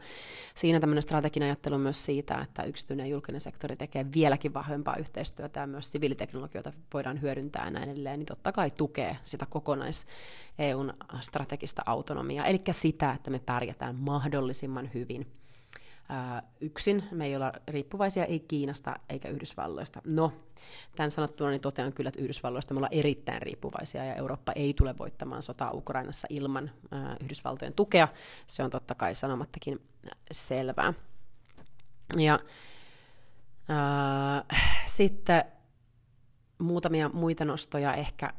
siinä 0.54 0.80
tämmöinen 0.80 1.02
strateginen 1.02 1.46
ajattelu 1.46 1.74
on 1.74 1.80
myös 1.80 2.04
siitä, 2.04 2.38
että 2.38 2.62
yksityinen 2.62 3.06
ja 3.06 3.10
julkinen 3.10 3.40
sektori 3.40 3.76
tekee 3.76 4.06
vieläkin 4.14 4.54
vahvempaa 4.54 4.96
yhteistyötä 4.96 5.60
ja 5.60 5.66
myös 5.66 5.92
siviiliteknologioita 5.92 6.72
voidaan 6.94 7.22
hyödyntää 7.22 7.70
näin 7.70 7.90
edelleen, 7.90 8.18
niin 8.18 8.26
totta 8.26 8.52
kai 8.52 8.70
tukee 8.70 9.16
sitä 9.24 9.46
kokonais 9.46 10.06
EUn 10.58 10.94
strategista 11.20 11.82
autonomiaa, 11.86 12.46
eli 12.46 12.62
sitä, 12.70 13.12
että 13.12 13.30
me 13.30 13.38
pärjätään 13.38 13.96
mahdollisimman 13.96 14.90
hyvin 14.94 15.26
yksin. 16.60 17.04
Me 17.10 17.26
ei 17.26 17.36
olla 17.36 17.52
riippuvaisia 17.68 18.24
ei 18.24 18.40
Kiinasta 18.40 18.96
eikä 19.08 19.28
Yhdysvalloista. 19.28 20.02
No, 20.12 20.32
tämän 20.96 21.10
sanottuna 21.10 21.50
niin 21.50 21.60
totean 21.60 21.92
kyllä, 21.92 22.08
että 22.08 22.22
Yhdysvalloista 22.22 22.74
me 22.74 22.78
ollaan 22.78 22.94
erittäin 22.94 23.42
riippuvaisia 23.42 24.04
ja 24.04 24.14
Eurooppa 24.14 24.52
ei 24.52 24.74
tule 24.74 24.98
voittamaan 24.98 25.42
sotaa 25.42 25.70
Ukrainassa 25.70 26.26
ilman 26.30 26.70
Yhdysvaltojen 27.20 27.72
tukea. 27.72 28.08
Se 28.46 28.62
on 28.62 28.70
totta 28.70 28.94
kai 28.94 29.14
sanomattakin 29.14 29.82
selvää. 30.30 30.94
Ja 32.18 32.40
äh, 33.70 34.62
sitten 34.86 35.44
muutamia 36.58 37.08
muita 37.08 37.44
nostoja 37.44 37.94
ehkä 37.94 38.32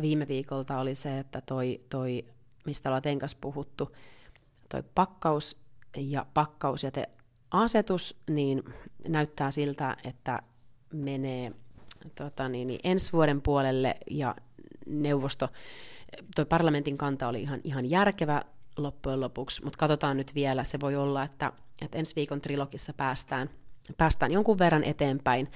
viime 0.00 0.28
viikolta 0.28 0.78
oli 0.78 0.94
se, 0.94 1.18
että 1.18 1.40
toi, 1.40 1.80
toi 1.88 2.24
mistä 2.66 2.88
ollaan 2.88 3.02
Tenkas 3.02 3.34
puhuttu, 3.34 3.96
toi 4.68 4.82
pakkaus 4.94 5.63
ja 5.96 6.26
pakkausjäteasetus, 6.34 8.16
niin 8.30 8.62
näyttää 9.08 9.50
siltä, 9.50 9.96
että 10.04 10.42
menee 10.92 11.52
tota 12.14 12.48
niin, 12.48 12.68
niin 12.68 12.80
ensi 12.84 13.12
vuoden 13.12 13.42
puolelle 13.42 13.94
ja 14.10 14.34
neuvosto, 14.86 15.48
toi 16.36 16.44
parlamentin 16.44 16.98
kanta 16.98 17.28
oli 17.28 17.42
ihan, 17.42 17.60
ihan 17.64 17.90
järkevä 17.90 18.42
loppujen 18.76 19.20
lopuksi, 19.20 19.64
mutta 19.64 19.78
katsotaan 19.78 20.16
nyt 20.16 20.34
vielä, 20.34 20.64
se 20.64 20.80
voi 20.80 20.96
olla, 20.96 21.22
että, 21.22 21.52
että 21.82 21.98
ensi 21.98 22.16
viikon 22.16 22.40
trilogissa 22.40 22.92
päästään, 22.92 23.50
päästään 23.98 24.32
jonkun 24.32 24.58
verran 24.58 24.84
eteenpäin, 24.84 25.50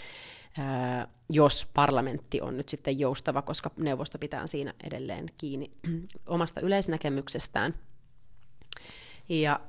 jos 1.30 1.66
parlamentti 1.74 2.40
on 2.40 2.56
nyt 2.56 2.68
sitten 2.68 2.98
joustava, 2.98 3.42
koska 3.42 3.70
neuvosto 3.76 4.18
pitää 4.18 4.46
siinä 4.46 4.74
edelleen 4.84 5.26
kiinni 5.38 5.70
omasta 6.26 6.60
yleisnäkemyksestään. 6.60 7.74
Ja 9.28 9.60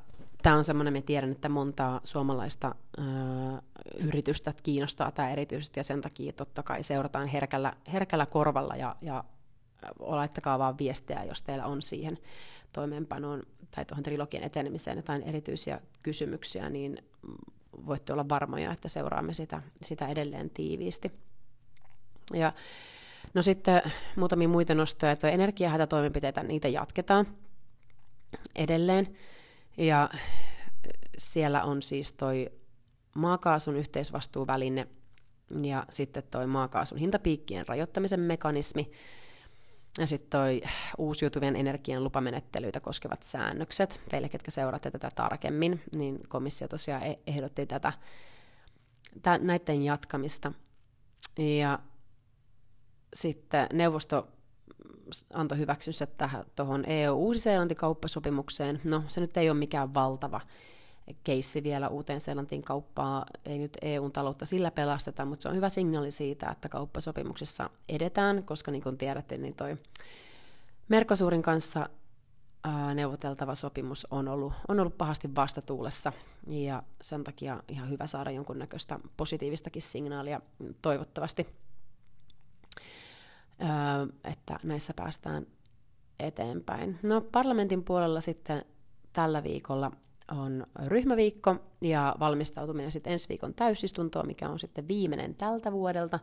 tämä 0.41 0.55
on 0.55 0.63
semmoinen, 0.63 0.93
me 0.93 1.01
tiedän, 1.01 1.31
että 1.31 1.50
montaa 1.50 2.01
suomalaista 2.03 2.75
ö, 2.98 3.01
yritystä 3.98 4.53
kiinnostaa 4.63 5.12
tämä 5.12 5.29
erityisesti, 5.29 5.79
ja 5.79 5.84
sen 5.84 6.01
takia 6.01 6.34
totta 6.34 6.63
kai 6.63 6.84
seurataan 6.84 7.27
herkällä, 7.27 7.74
herkällä 7.93 8.25
korvalla, 8.25 8.75
ja, 8.75 8.96
ja 9.01 9.24
laittakaa 10.00 10.60
vaan 10.60 10.77
viestejä, 10.77 11.24
jos 11.24 11.43
teillä 11.43 11.65
on 11.65 11.81
siihen 11.81 12.17
toimeenpanoon 12.74 13.43
tai 13.72 13.86
tuohon 13.86 14.03
trilogian 14.03 14.43
etenemiseen 14.43 14.98
jotain 14.98 15.24
erityisiä 15.24 15.81
kysymyksiä, 16.03 16.69
niin 16.69 16.98
voitte 17.86 18.13
olla 18.13 18.29
varmoja, 18.29 18.72
että 18.72 18.88
seuraamme 18.88 19.34
sitä, 19.34 19.62
sitä 19.81 20.08
edelleen 20.08 20.50
tiiviisti. 20.50 21.12
Ja 22.34 22.53
no 23.34 23.41
sitten 23.41 23.81
muutamia 24.15 24.48
muita 24.48 24.75
nostoja, 24.75 25.12
että 25.12 25.29
energiahätätoimenpiteitä, 25.29 26.43
niitä 26.43 26.67
jatketaan 26.67 27.27
edelleen. 28.55 29.15
Ja 29.79 30.09
siellä 31.17 31.63
on 31.63 31.81
siis 31.81 32.12
toi 32.12 32.51
maakaasun 33.15 33.75
yhteisvastuuväline 33.75 34.88
ja 35.62 35.86
sitten 35.89 36.24
toi 36.31 36.48
maakaasun 36.48 36.98
hintapiikkien 36.98 37.67
rajoittamisen 37.67 38.19
mekanismi 38.19 38.91
ja 39.98 40.07
sitten 40.07 40.29
toi 40.29 40.62
uusiutuvien 40.98 41.55
energian 41.55 42.03
lupamenettelyitä 42.03 42.79
koskevat 42.79 43.24
säännökset. 43.24 44.01
Teille, 44.09 44.29
ketkä 44.29 44.51
seuraatte 44.51 44.91
tätä 44.91 45.12
tarkemmin, 45.15 45.81
niin 45.95 46.19
komissio 46.27 46.67
tosiaan 46.67 47.03
e- 47.03 47.19
ehdotti 47.27 47.65
tätä, 47.65 47.93
näiden 49.39 49.83
jatkamista. 49.83 50.51
Ja 51.38 51.79
sitten 53.13 53.67
neuvosto 53.74 54.27
antoi 55.33 55.57
hyväksynsä 55.57 56.05
tähän 56.05 56.43
tuohon 56.55 56.85
EU-Uusi-Seelanti 56.85 57.75
kauppasopimukseen. 57.75 58.81
No, 58.83 59.03
se 59.07 59.21
nyt 59.21 59.37
ei 59.37 59.49
ole 59.49 59.59
mikään 59.59 59.93
valtava 59.93 60.41
keissi 61.23 61.63
vielä 61.63 61.87
uuteen 61.89 62.21
Seelantiin 62.21 62.61
kauppaa, 62.61 63.25
ei 63.45 63.59
nyt 63.59 63.77
EUn 63.81 64.11
taloutta 64.11 64.45
sillä 64.45 64.71
pelasteta, 64.71 65.25
mutta 65.25 65.43
se 65.43 65.49
on 65.49 65.55
hyvä 65.55 65.69
signaali 65.69 66.11
siitä, 66.11 66.49
että 66.49 66.69
kauppasopimuksessa 66.69 67.69
edetään, 67.89 68.43
koska 68.43 68.71
niin 68.71 68.83
kuin 68.83 68.97
tiedätte, 68.97 69.37
niin 69.37 69.55
toi 69.55 69.77
Merkosuurin 70.89 71.41
kanssa 71.41 71.89
neuvoteltava 72.95 73.55
sopimus 73.55 74.07
on 74.11 74.27
ollut, 74.27 74.53
on 74.67 74.79
ollut 74.79 74.97
pahasti 74.97 75.35
vastatuulessa, 75.35 76.13
ja 76.47 76.83
sen 77.01 77.23
takia 77.23 77.63
ihan 77.67 77.89
hyvä 77.89 78.07
saada 78.07 78.31
jonkunnäköistä 78.31 78.99
positiivistakin 79.17 79.81
signaalia 79.81 80.41
toivottavasti, 80.81 81.47
että 84.23 84.59
näissä 84.63 84.93
päästään 84.93 85.47
eteenpäin. 86.19 86.99
No 87.03 87.21
parlamentin 87.21 87.83
puolella 87.83 88.21
sitten 88.21 88.65
tällä 89.13 89.43
viikolla 89.43 89.91
on 90.31 90.67
ryhmäviikko 90.85 91.55
ja 91.81 92.15
valmistautuminen 92.19 92.91
sitten 92.91 93.13
ensi 93.13 93.29
viikon 93.29 93.53
täysistuntoon, 93.53 94.27
mikä 94.27 94.49
on 94.49 94.59
sitten 94.59 94.87
viimeinen 94.87 95.35
tältä 95.35 95.71
vuodelta. 95.71 96.19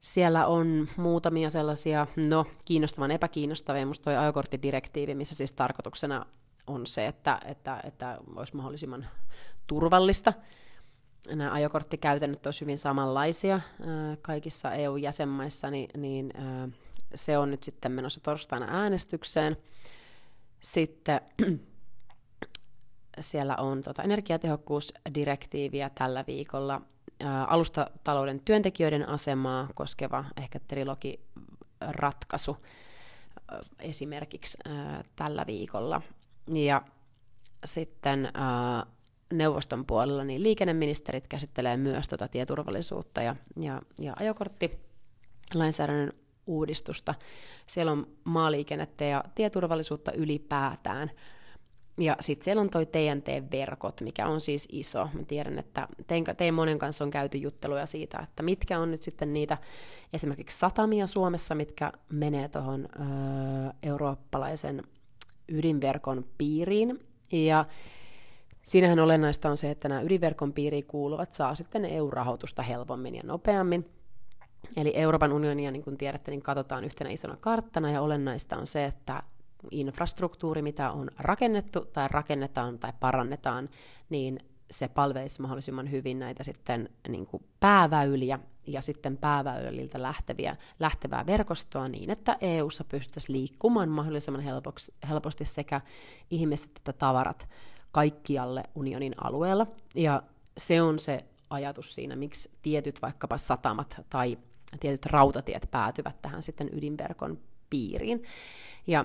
Siellä 0.00 0.46
on 0.46 0.88
muutamia 0.96 1.50
sellaisia, 1.50 2.06
no 2.16 2.46
kiinnostavan 2.64 3.10
epäkiinnostavia, 3.10 3.86
musta 3.86 4.04
toi 4.04 4.16
ajokorttidirektiivi, 4.16 5.14
missä 5.14 5.34
siis 5.34 5.52
tarkoituksena 5.52 6.26
on 6.66 6.86
se, 6.86 7.06
että, 7.06 7.40
että, 7.44 7.80
että 7.84 8.18
olisi 8.36 8.56
mahdollisimman 8.56 9.06
turvallista. 9.66 10.32
Nämä 11.28 11.52
ajokorttikäytännöt 11.52 12.46
olisivat 12.46 12.60
hyvin 12.60 12.78
samanlaisia 12.78 13.60
kaikissa 14.22 14.72
EU-jäsenmaissa, 14.72 15.70
niin, 15.70 15.90
niin 15.96 16.32
se 17.14 17.38
on 17.38 17.50
nyt 17.50 17.62
sitten 17.62 17.92
menossa 17.92 18.20
torstaina 18.20 18.66
äänestykseen. 18.70 19.56
Sitten 20.60 21.20
siellä 23.20 23.56
on 23.56 23.82
tota 23.82 24.02
energiatehokkuusdirektiiviä 24.02 25.90
tällä 25.90 26.24
viikolla, 26.26 26.80
alustatalouden 27.46 28.40
työntekijöiden 28.40 29.08
asemaa 29.08 29.68
koskeva 29.74 30.24
ehkä 30.36 30.60
trilogiratkaisu 30.68 32.56
esimerkiksi 33.78 34.58
tällä 35.16 35.46
viikolla. 35.46 36.02
Ja 36.54 36.82
sitten 37.64 38.32
neuvoston 39.38 39.86
puolella 39.86 40.24
niin 40.24 40.42
liikenneministerit 40.42 41.28
käsittelee 41.28 41.76
myös 41.76 42.08
tuota 42.08 42.28
tieturvallisuutta 42.28 43.22
ja, 43.22 43.36
ja, 43.60 43.82
ja 44.00 44.12
ajokorttilainsäädännön 44.20 46.12
uudistusta. 46.46 47.14
Siellä 47.66 47.92
on 47.92 48.06
maaliikennettä 48.24 49.04
ja 49.04 49.24
tieturvallisuutta 49.34 50.12
ylipäätään– 50.12 51.10
ja 51.98 52.16
sitten 52.20 52.44
siellä 52.44 52.60
on 52.60 52.70
toi 52.70 52.86
TNT-verkot, 52.86 54.00
mikä 54.00 54.26
on 54.26 54.40
siis 54.40 54.68
iso. 54.72 55.08
Mä 55.12 55.22
tiedän, 55.22 55.58
että 55.58 55.88
tein, 56.06 56.24
tein 56.36 56.54
monen 56.54 56.78
kanssa 56.78 57.04
on 57.04 57.10
käyty 57.10 57.38
jutteluja 57.38 57.86
siitä, 57.86 58.18
että 58.22 58.42
mitkä 58.42 58.78
on 58.78 58.90
nyt 58.90 59.02
sitten 59.02 59.32
niitä 59.32 59.58
esimerkiksi 60.12 60.58
satamia 60.58 61.06
Suomessa, 61.06 61.54
mitkä 61.54 61.92
menee 62.08 62.48
tuohon 62.48 62.88
eurooppalaisen 63.82 64.82
ydinverkon 65.48 66.24
piiriin. 66.38 67.06
Ja 67.32 67.64
siinähän 68.64 68.98
olennaista 68.98 69.50
on 69.50 69.56
se, 69.56 69.70
että 69.70 69.88
nämä 69.88 70.00
ydinverkon 70.00 70.52
piiriin 70.52 70.86
kuuluvat 70.86 71.32
saa 71.32 71.54
sitten 71.54 71.84
EU-rahoitusta 71.84 72.62
helpommin 72.62 73.14
ja 73.14 73.22
nopeammin. 73.24 73.90
Eli 74.76 74.92
Euroopan 74.96 75.32
unionia, 75.32 75.70
niin 75.70 75.82
kuin 75.82 75.98
tiedätte, 75.98 76.30
niin 76.30 76.42
katsotaan 76.42 76.84
yhtenä 76.84 77.10
isona 77.10 77.36
karttana, 77.36 77.90
ja 77.90 78.00
olennaista 78.00 78.56
on 78.56 78.66
se, 78.66 78.84
että 78.84 79.22
infrastruktuuri, 79.70 80.62
mitä 80.62 80.90
on 80.90 81.10
rakennettu 81.18 81.84
tai 81.84 82.08
rakennetaan 82.10 82.78
tai 82.78 82.92
parannetaan, 83.00 83.68
niin 84.10 84.38
se 84.70 84.88
palvelisi 84.88 85.42
mahdollisimman 85.42 85.90
hyvin 85.90 86.18
näitä 86.18 86.42
sitten 86.42 86.88
niin 87.08 87.26
kuin 87.26 87.44
pääväyliä 87.60 88.38
ja 88.66 88.80
sitten 88.80 89.16
pääväyliltä 89.16 90.02
lähteviä, 90.02 90.56
lähtevää 90.80 91.26
verkostoa 91.26 91.88
niin, 91.88 92.10
että 92.10 92.36
EU-ssa 92.40 92.84
pystyttäisiin 92.84 93.36
liikkumaan 93.36 93.88
mahdollisimman 93.88 94.44
helposti 95.08 95.44
sekä 95.44 95.80
ihmiset 96.30 96.70
että 96.76 96.92
tavarat 96.92 97.48
kaikkialle 97.94 98.62
unionin 98.74 99.14
alueella. 99.24 99.66
Ja 99.94 100.22
se 100.58 100.82
on 100.82 100.98
se 100.98 101.24
ajatus 101.50 101.94
siinä, 101.94 102.16
miksi 102.16 102.50
tietyt 102.62 103.02
vaikkapa 103.02 103.36
satamat 103.36 103.96
tai 104.10 104.38
tietyt 104.80 105.06
rautatiet 105.06 105.68
päätyvät 105.70 106.22
tähän 106.22 106.42
sitten 106.42 106.70
ydinverkon 106.72 107.38
piiriin. 107.70 108.22
Ja 108.86 109.04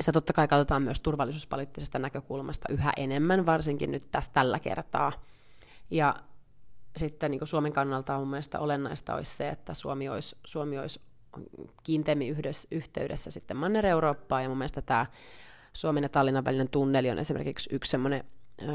sitä 0.00 0.12
totta 0.12 0.32
kai 0.32 0.48
katsotaan 0.48 0.82
myös 0.82 1.00
turvallisuuspoliittisesta 1.00 1.98
näkökulmasta 1.98 2.68
yhä 2.72 2.92
enemmän, 2.96 3.46
varsinkin 3.46 3.90
nyt 3.90 4.08
tässä 4.10 4.32
tällä 4.34 4.58
kertaa. 4.58 5.12
Ja 5.90 6.14
sitten 6.96 7.30
niin 7.30 7.46
Suomen 7.46 7.72
kannalta 7.72 8.16
on 8.16 8.28
mielestäni 8.28 8.64
olennaista 8.64 9.14
olisi 9.14 9.36
se, 9.36 9.48
että 9.48 9.74
Suomi 9.74 10.08
olisi, 10.08 10.36
Suomi 10.44 10.78
olisi 10.78 11.00
kiinteämmin 11.82 12.28
yhdessä, 12.28 12.68
yhteydessä 12.70 13.30
sitten 13.30 13.56
Manner-Eurooppaan, 13.56 14.42
ja 14.42 14.48
mun 14.48 14.58
mielestä 14.58 14.82
tämä 14.82 15.06
Suomen 15.72 16.02
ja 16.02 16.08
Tallinnan 16.08 16.44
välinen 16.44 16.68
tunneli 16.68 17.10
on 17.10 17.18
esimerkiksi 17.18 17.70
yksi 17.72 17.90
sellainen 17.90 18.24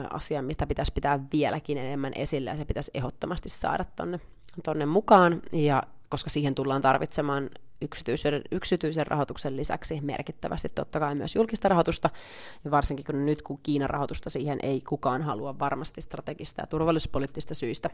asia, 0.10 0.42
mitä 0.42 0.68
pitäisi 0.68 0.94
pitää 0.94 1.20
vieläkin 1.34 1.78
enemmän 1.78 2.14
esille, 2.16 2.50
ja 2.50 2.58
se 2.58 2.66
pitäisi 2.66 2.92
ehdottomasti 2.94 3.50
saada 3.50 3.86
tonne, 3.96 4.20
tonne 4.64 4.86
mukaan, 4.86 5.42
ja 5.52 5.84
koska 6.10 6.30
siihen 6.30 6.56
tullaan 6.56 6.82
tarvitsemaan 6.82 7.50
yksityisen, 7.82 8.42
yksityisen 8.52 9.08
rahoituksen 9.08 9.58
lisäksi 9.58 10.02
merkittävästi 10.02 10.70
totta 10.70 11.00
kai 11.00 11.16
myös 11.16 11.36
julkista 11.36 11.70
rahoitusta, 11.70 12.10
ja 12.66 12.72
varsinkin 12.72 13.06
kun 13.06 13.26
nyt 13.26 13.42
kun 13.42 13.60
Kiinan 13.64 13.90
rahoitusta 13.90 14.30
siihen 14.30 14.60
ei 14.64 14.82
kukaan 14.82 15.22
halua 15.22 15.60
varmasti 15.60 16.02
strategista 16.02 16.62
ja 16.62 16.68
turvallisuuspoliittista 16.68 17.54
syistä, 17.54 17.90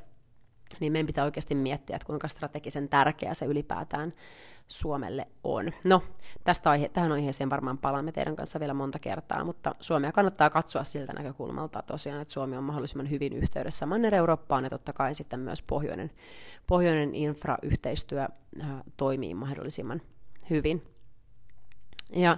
niin 0.79 0.91
meidän 0.91 1.07
pitää 1.07 1.25
oikeasti 1.25 1.55
miettiä, 1.55 1.95
että 1.95 2.05
kuinka 2.05 2.27
strategisen 2.27 2.89
tärkeä 2.89 3.33
se 3.33 3.45
ylipäätään 3.45 4.13
Suomelle 4.67 5.27
on. 5.43 5.71
No, 5.83 6.03
tästä 6.43 6.69
aihe, 6.69 6.89
tähän 6.89 7.11
aiheeseen 7.11 7.49
varmaan 7.49 7.77
palaamme 7.77 8.11
teidän 8.11 8.35
kanssa 8.35 8.59
vielä 8.59 8.73
monta 8.73 8.99
kertaa, 8.99 9.43
mutta 9.43 9.75
Suomea 9.79 10.11
kannattaa 10.11 10.49
katsoa 10.49 10.83
siltä 10.83 11.13
näkökulmalta 11.13 11.81
tosiaan, 11.81 12.21
että 12.21 12.33
Suomi 12.33 12.57
on 12.57 12.63
mahdollisimman 12.63 13.09
hyvin 13.09 13.33
yhteydessä 13.33 13.85
Manner-Eurooppaan 13.85 14.63
ja 14.63 14.69
totta 14.69 14.93
kai 14.93 15.15
sitten 15.15 15.39
myös 15.39 15.61
pohjoinen, 15.61 16.11
pohjoinen 16.67 17.15
infrayhteistyö 17.15 18.21
äh, 18.21 18.69
toimii 18.97 19.33
mahdollisimman 19.33 20.01
hyvin. 20.49 20.83
Ja 22.15 22.37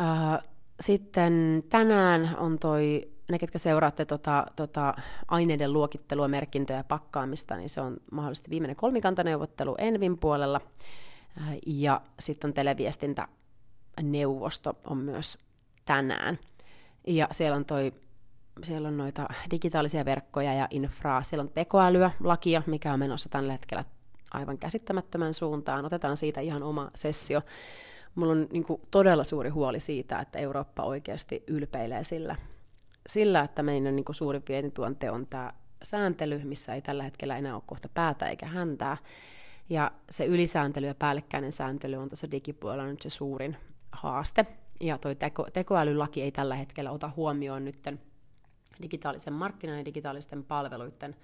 äh, 0.00 0.44
sitten 0.80 1.64
tänään 1.68 2.36
on 2.38 2.58
toi 2.58 3.15
ne, 3.30 3.38
ketkä 3.38 3.58
seuraatte 3.58 4.04
tota, 4.04 4.46
tota 4.56 4.94
aineiden 5.28 5.72
luokittelua, 5.72 6.28
merkintöjä 6.28 6.78
ja 6.78 6.84
pakkaamista, 6.84 7.56
niin 7.56 7.68
se 7.68 7.80
on 7.80 7.96
mahdollisesti 8.12 8.50
viimeinen 8.50 8.76
kolmikantaneuvottelu 8.76 9.74
Envin 9.78 10.18
puolella. 10.18 10.60
Äh, 11.40 11.56
ja 11.66 12.00
sitten 12.18 12.54
televiestintäneuvosto 12.54 14.78
on 14.84 14.98
myös 14.98 15.38
tänään. 15.84 16.38
Ja 17.06 17.28
siellä 17.30 17.56
on 17.56 17.64
toi 17.64 17.92
siellä 18.64 18.88
on 18.88 18.96
noita 18.96 19.28
digitaalisia 19.50 20.04
verkkoja 20.04 20.54
ja 20.54 20.66
infraa, 20.70 21.22
siellä 21.22 21.42
on 21.42 21.52
tekoälyä, 21.54 22.10
lakia, 22.20 22.62
mikä 22.66 22.92
on 22.92 22.98
menossa 22.98 23.28
tällä 23.28 23.52
hetkellä 23.52 23.84
aivan 24.30 24.58
käsittämättömän 24.58 25.34
suuntaan. 25.34 25.84
Otetaan 25.84 26.16
siitä 26.16 26.40
ihan 26.40 26.62
oma 26.62 26.90
sessio. 26.94 27.42
Mulla 28.14 28.32
on 28.32 28.48
niin 28.52 28.64
kuin, 28.64 28.80
todella 28.90 29.24
suuri 29.24 29.50
huoli 29.50 29.80
siitä, 29.80 30.18
että 30.18 30.38
Eurooppa 30.38 30.82
oikeasti 30.82 31.44
ylpeilee 31.46 32.04
sillä, 32.04 32.36
sillä 33.06 33.40
että 33.40 33.62
meidän 33.62 33.96
niin 33.96 34.04
kuin, 34.04 34.16
suurin 34.16 34.42
vientituonte 34.48 35.10
on 35.10 35.26
tämä 35.26 35.52
sääntely, 35.82 36.44
missä 36.44 36.74
ei 36.74 36.82
tällä 36.82 37.02
hetkellä 37.02 37.36
enää 37.36 37.54
ole 37.54 37.62
kohta 37.66 37.88
päätä 37.88 38.26
eikä 38.26 38.46
häntää. 38.46 38.96
Ja 39.70 39.92
se 40.10 40.24
ylisääntely 40.24 40.86
ja 40.86 40.94
päällekkäinen 40.94 41.52
sääntely 41.52 41.96
on 41.96 42.08
tuossa 42.08 42.30
digipuolella 42.30 42.90
nyt 42.90 43.02
se 43.02 43.10
suurin 43.10 43.56
haaste. 43.92 44.46
Ja 44.80 44.98
tuo 44.98 45.14
teko, 45.14 45.46
tekoälylaki 45.52 46.22
ei 46.22 46.32
tällä 46.32 46.54
hetkellä 46.54 46.90
ota 46.90 47.10
huomioon 47.16 47.64
nytten 47.64 48.00
digitaalisen 48.82 49.32
markkinan 49.32 49.78
ja 49.78 49.84
digitaalisten 49.84 50.44
palveluiden 50.44 51.16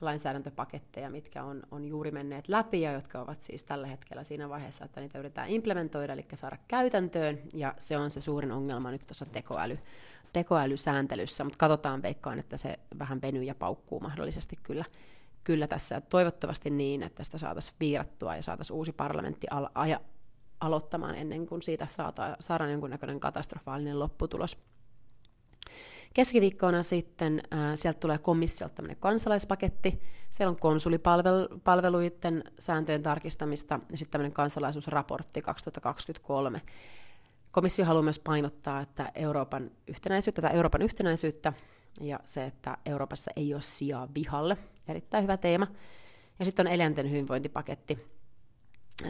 lainsäädäntöpaketteja, 0.00 1.10
mitkä 1.10 1.44
on, 1.44 1.62
on 1.70 1.84
juuri 1.84 2.10
menneet 2.10 2.48
läpi 2.48 2.80
ja 2.80 2.92
jotka 2.92 3.20
ovat 3.20 3.42
siis 3.42 3.64
tällä 3.64 3.86
hetkellä 3.86 4.24
siinä 4.24 4.48
vaiheessa, 4.48 4.84
että 4.84 5.00
niitä 5.00 5.18
yritetään 5.18 5.48
implementoida, 5.48 6.12
eli 6.12 6.26
saada 6.34 6.56
käytäntöön, 6.68 7.38
ja 7.54 7.74
se 7.78 7.96
on 7.96 8.10
se 8.10 8.20
suurin 8.20 8.52
ongelma 8.52 8.90
nyt 8.90 9.06
tuossa 9.06 9.26
tekoäly, 9.26 9.78
tekoälysääntelyssä, 10.36 11.44
mutta 11.44 11.58
katsotaan 11.58 12.02
veikkaan, 12.02 12.38
että 12.38 12.56
se 12.56 12.78
vähän 12.98 13.22
venyy 13.22 13.42
ja 13.42 13.54
paukkuu 13.54 14.00
mahdollisesti 14.00 14.56
kyllä, 14.62 14.84
kyllä 15.44 15.66
tässä. 15.66 16.00
Toivottavasti 16.00 16.70
niin, 16.70 17.02
että 17.02 17.24
sitä 17.24 17.38
saataisiin 17.38 17.76
viirattua 17.80 18.36
ja 18.36 18.42
saataisiin 18.42 18.76
uusi 18.76 18.92
parlamentti 18.92 19.46
al- 19.50 19.68
aja- 19.74 20.00
aloittamaan 20.60 21.14
ennen 21.14 21.46
kuin 21.46 21.62
siitä 21.62 21.86
saata, 21.90 22.36
saadaan 22.40 22.70
jonkunnäköinen 22.70 23.20
katastrofaalinen 23.20 23.98
lopputulos. 23.98 24.58
Keskiviikkona 26.14 26.82
sitten 26.82 27.42
äh, 27.52 27.58
sieltä 27.74 28.00
tulee 28.00 28.18
komissiolta 28.18 28.74
tämmöinen 28.74 29.00
kansalaispaketti. 29.00 30.00
Siellä 30.30 30.50
on 30.50 30.60
konsulipalveluiden 30.60 32.44
sääntöjen 32.58 33.02
tarkistamista 33.02 33.80
ja 33.90 33.98
sitten 33.98 34.12
tämmöinen 34.12 34.32
kansalaisuusraportti 34.32 35.42
2023. 35.42 36.60
Komissio 37.56 37.84
haluaa 37.84 38.02
myös 38.02 38.18
painottaa, 38.18 38.80
että 38.80 39.12
Euroopan 39.14 39.70
yhtenäisyyttä, 39.86 40.42
tai 40.42 40.54
Euroopan 40.54 40.82
yhtenäisyyttä 40.82 41.52
ja 42.00 42.20
se, 42.24 42.44
että 42.44 42.76
Euroopassa 42.86 43.30
ei 43.36 43.54
ole 43.54 43.62
sijaa 43.62 44.08
vihalle. 44.14 44.56
Erittäin 44.88 45.22
hyvä 45.22 45.36
teema. 45.36 45.66
Ja 46.38 46.44
sitten 46.44 46.66
on 46.66 46.72
eläinten 46.72 47.10
hyvinvointipaketti. 47.10 47.98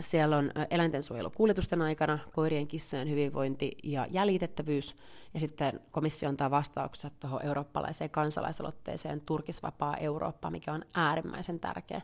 Siellä 0.00 0.37
on 0.37 0.50
eläintensuojelu 0.70 1.30
kuljetusten 1.30 1.82
aikana, 1.82 2.18
koirien 2.32 2.66
kissojen 2.66 3.11
hyvinvointi 3.11 3.70
ja 3.85 4.06
jäljitettävyys. 4.11 4.96
Ja 5.35 5.40
sitten 5.40 5.80
komissio 5.90 6.28
antaa 6.28 6.50
vastaukset 6.50 7.20
tuohon 7.20 7.44
eurooppalaiseen 7.44 8.11
kansalaisaloitteeseen 8.11 9.20
Turkisvapaa 9.20 9.96
Eurooppa, 9.96 10.50
mikä 10.50 10.72
on 10.72 10.85
äärimmäisen 10.94 11.61
tärkeä. 11.61 12.00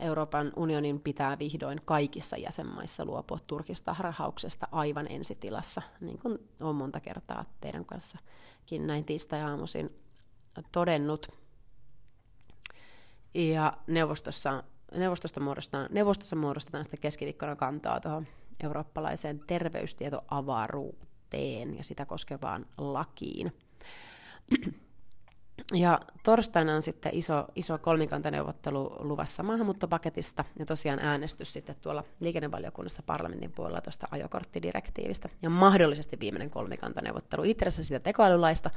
Euroopan 0.00 0.52
unionin 0.56 1.00
pitää 1.00 1.38
vihdoin 1.38 1.80
kaikissa 1.84 2.36
jäsenmaissa 2.36 3.04
luopua 3.04 3.38
Turkista 3.46 3.94
harhauksesta 3.94 4.68
aivan 4.72 5.06
ensitilassa, 5.10 5.82
niin 6.00 6.18
kuin 6.18 6.38
olen 6.60 6.76
monta 6.76 7.00
kertaa 7.00 7.44
teidän 7.60 7.84
kanssakin 7.84 8.86
näin 8.86 9.04
tiistai-aamuisin 9.04 9.90
todennut. 10.72 11.26
Ja 13.34 13.72
neuvostossa, 13.86 14.64
neuvostosta 14.94 15.40
muodostetaan, 15.40 15.88
neuvostossa 15.90 16.36
muodostetaan 16.36 16.84
sitä 16.84 16.96
keskiviikkona 16.96 17.56
kantaa 17.56 18.00
tuohon 18.00 18.26
eurooppalaiseen 18.64 19.40
terveystietoavaruuteen 19.46 21.76
ja 21.76 21.84
sitä 21.84 22.06
koskevaan 22.06 22.66
lakiin. 22.78 23.52
Ja 25.74 26.00
torstaina 26.22 26.74
on 26.74 26.82
sitten 26.82 27.14
iso, 27.14 27.44
iso 27.54 27.78
kolmikantaneuvottelu 27.78 28.96
luvassa 28.98 29.42
maahanmuuttopaketista 29.42 30.44
ja 30.58 30.66
tosiaan 30.66 30.98
äänestys 30.98 31.52
sitten 31.52 31.76
tuolla 31.80 32.04
liikennevaliokunnassa 32.20 33.02
parlamentin 33.06 33.52
puolella 33.52 33.80
tuosta 33.80 34.08
ajokorttidirektiivistä. 34.10 35.28
Ja 35.42 35.50
mahdollisesti 35.50 36.20
viimeinen 36.20 36.50
kolmikantaneuvottelu 36.50 37.42
itse 37.44 37.64
asiassa 37.64 37.84
siitä 37.84 38.00
tekoälylaista. 38.00 38.70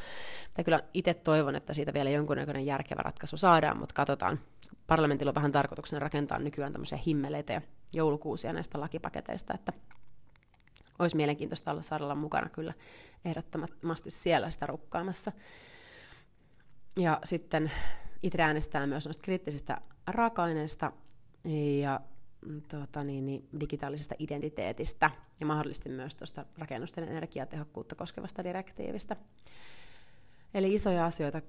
Ja 0.57 0.63
kyllä 0.63 0.79
itse 0.93 1.13
toivon, 1.13 1.55
että 1.55 1.73
siitä 1.73 1.93
vielä 1.93 2.09
jonkunnäköinen 2.09 2.65
järkevä 2.65 3.01
ratkaisu 3.01 3.38
saadaan, 3.38 3.77
mutta 3.77 3.95
katsotaan. 3.95 4.39
Parlamentilla 4.88 5.29
on 5.29 5.35
vähän 5.35 5.51
tarkoituksena 5.51 5.99
rakentaa 5.99 6.39
nykyään 6.39 6.71
tämmöisiä 6.71 6.97
himmeleitä 6.97 7.53
ja 7.53 7.61
joulukuusia 7.93 8.53
näistä 8.53 8.79
lakipaketeista, 8.79 9.53
että 9.53 9.73
olisi 10.99 11.15
mielenkiintoista 11.15 11.71
olla 11.71 11.81
saada 11.81 12.03
olla 12.03 12.15
mukana 12.15 12.49
kyllä 12.49 12.73
ehdottomasti 13.25 14.09
siellä 14.09 14.49
sitä 14.49 14.65
rukkaamassa. 14.65 15.31
Ja 16.95 17.19
sitten 17.23 17.71
itse 18.23 18.41
äänestää 18.41 18.88
myös 18.88 19.05
noista 19.05 19.23
kriittisistä 19.23 19.81
raaka-aineista 20.08 20.91
ja 21.81 22.01
mm, 22.45 22.62
tuota, 22.62 23.03
niin, 23.03 23.25
niin, 23.25 23.47
digitaalisesta 23.60 24.15
identiteetistä 24.19 25.12
ja 25.39 25.45
mahdollisesti 25.45 25.89
myös 25.89 26.15
tuosta 26.15 26.45
rakennusten 26.58 27.03
energiatehokkuutta 27.03 27.95
koskevasta 27.95 28.43
direktiivistä. 28.43 29.15
Eli 30.53 30.73
isoja 30.73 31.05
asioita, 31.05 31.41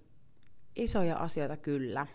isoja 0.77 1.17
asioita 1.17 1.57
kyllä. 1.57 2.07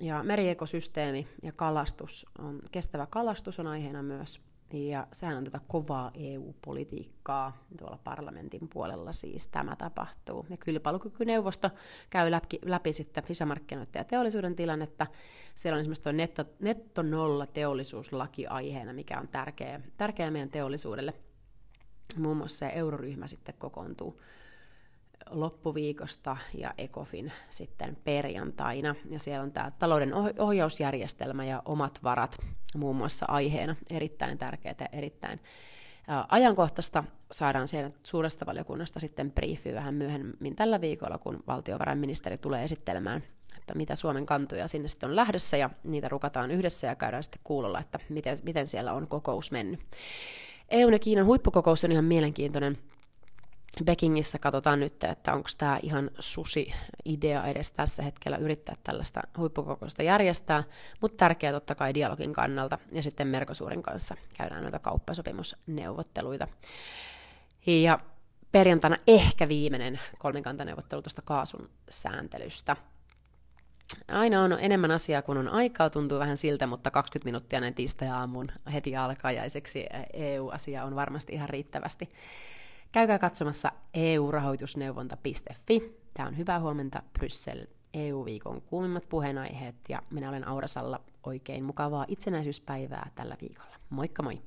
Ja 0.00 0.22
meriekosysteemi 0.22 1.28
ja 1.42 1.52
kalastus 1.52 2.26
on, 2.38 2.62
kestävä 2.70 3.06
kalastus 3.06 3.58
on 3.58 3.66
aiheena 3.66 4.02
myös 4.02 4.40
ja 4.72 5.06
sehän 5.12 5.36
on 5.36 5.44
tätä 5.44 5.60
kovaa 5.68 6.10
EU-politiikkaa 6.14 7.64
tuolla 7.78 7.98
parlamentin 8.04 8.68
puolella 8.68 9.12
siis 9.12 9.48
tämä 9.48 9.76
tapahtuu. 9.76 10.46
Ja 10.50 10.56
kilpailukykyneuvosto 10.56 11.70
käy 12.10 12.30
läpi, 12.30 12.58
läpi 12.64 12.92
sitten 12.92 13.24
sisämarkkinoiden 13.26 14.00
ja 14.00 14.04
teollisuuden 14.04 14.56
tilannetta. 14.56 15.06
Siellä 15.54 15.76
on 15.76 15.80
esimerkiksi 15.80 16.02
tuo 16.02 16.12
netto, 16.12 16.44
netto 16.60 17.02
nolla 17.02 17.46
teollisuuslaki 17.46 18.46
aiheena, 18.46 18.92
mikä 18.92 19.20
on 19.20 19.28
tärkeä, 19.28 19.80
tärkeä 19.96 20.30
meidän 20.30 20.50
teollisuudelle. 20.50 21.14
Muun 22.16 22.36
muassa 22.36 22.58
se 22.58 22.72
euroryhmä 22.74 23.26
sitten 23.26 23.54
kokoontuu 23.58 24.20
loppuviikosta 25.30 26.36
ja 26.54 26.74
ECOFIN 26.78 27.32
sitten 27.50 27.96
perjantaina. 28.04 28.94
Ja 29.10 29.18
siellä 29.18 29.42
on 29.42 29.52
tämä 29.52 29.72
talouden 29.78 30.12
ohjausjärjestelmä 30.38 31.44
ja 31.44 31.62
omat 31.64 31.98
varat 32.02 32.36
muun 32.76 32.96
muassa 32.96 33.26
aiheena. 33.28 33.76
Erittäin 33.90 34.38
tärkeää 34.38 34.74
ja 34.80 34.86
erittäin 34.92 35.40
ajankohtaista. 36.28 37.04
Saadaan 37.30 37.68
siellä 37.68 37.90
suuresta 38.02 38.46
valiokunnasta 38.46 39.00
sitten 39.00 39.32
briefi 39.32 39.74
vähän 39.74 39.94
myöhemmin 39.94 40.56
tällä 40.56 40.80
viikolla, 40.80 41.18
kun 41.18 41.42
valtiovarainministeri 41.46 42.38
tulee 42.38 42.64
esittelemään, 42.64 43.22
että 43.56 43.74
mitä 43.74 43.96
Suomen 43.96 44.26
kantoja 44.26 44.68
sinne 44.68 44.88
sitten 44.88 45.10
on 45.10 45.16
lähdössä, 45.16 45.56
ja 45.56 45.70
niitä 45.84 46.08
rukataan 46.08 46.50
yhdessä 46.50 46.86
ja 46.86 46.94
käydään 46.94 47.22
sitten 47.22 47.40
kuulolla, 47.44 47.80
että 47.80 47.98
miten, 48.08 48.38
miten 48.42 48.66
siellä 48.66 48.92
on 48.92 49.08
kokous 49.08 49.52
mennyt. 49.52 49.80
EU 50.68 50.88
ja 50.88 50.98
Kiinan 50.98 51.26
huippukokous 51.26 51.84
on 51.84 51.92
ihan 51.92 52.04
mielenkiintoinen 52.04 52.78
Pekingissä 53.86 54.38
katsotaan 54.38 54.80
nyt, 54.80 55.04
että 55.04 55.34
onko 55.34 55.48
tämä 55.58 55.78
ihan 55.82 56.10
susi-idea 56.18 57.44
edes 57.46 57.72
tässä 57.72 58.02
hetkellä 58.02 58.36
yrittää 58.36 58.74
tällaista 58.84 59.20
huippukokousta 59.38 60.02
järjestää, 60.02 60.64
mutta 61.00 61.16
tärkeää 61.16 61.52
totta 61.52 61.74
kai 61.74 61.94
dialogin 61.94 62.32
kannalta, 62.32 62.78
ja 62.92 63.02
sitten 63.02 63.28
Merkosuurin 63.28 63.82
kanssa 63.82 64.16
käydään 64.36 64.62
noita 64.62 64.78
kauppasopimusneuvotteluita. 64.78 66.48
Ja 67.66 67.98
perjantaina 68.52 68.96
ehkä 69.06 69.48
viimeinen 69.48 70.00
kolmikantaneuvottelu 70.18 71.02
tuosta 71.02 71.22
kaasun 71.22 71.70
sääntelystä. 71.90 72.76
Aina 74.08 74.42
on 74.42 74.56
enemmän 74.60 74.90
asiaa 74.90 75.22
kuin 75.22 75.38
on 75.38 75.48
aikaa, 75.48 75.90
tuntuu 75.90 76.18
vähän 76.18 76.36
siltä, 76.36 76.66
mutta 76.66 76.90
20 76.90 77.24
minuuttia 77.24 77.60
näin 77.60 77.74
tiistai-aamuun 77.74 78.46
heti 78.72 78.96
alkajaiseksi 78.96 79.86
EU-asia 80.12 80.84
on 80.84 80.96
varmasti 80.96 81.32
ihan 81.32 81.48
riittävästi. 81.48 82.12
Käykää 82.92 83.18
katsomassa 83.18 83.72
eu-rahoitusneuvonta.fi. 83.94 85.98
Tämä 86.14 86.28
on 86.28 86.38
hyvää 86.38 86.60
huomenta 86.60 87.02
Bryssel 87.12 87.66
EU-viikon 87.94 88.62
kuumimmat 88.62 89.08
puheenaiheet 89.08 89.74
ja 89.88 90.02
minä 90.10 90.28
olen 90.28 90.48
Aurasalla 90.48 91.00
oikein 91.26 91.64
mukavaa 91.64 92.04
itsenäisyyspäivää 92.08 93.10
tällä 93.14 93.36
viikolla. 93.40 93.76
Moikka 93.90 94.22
moi! 94.22 94.42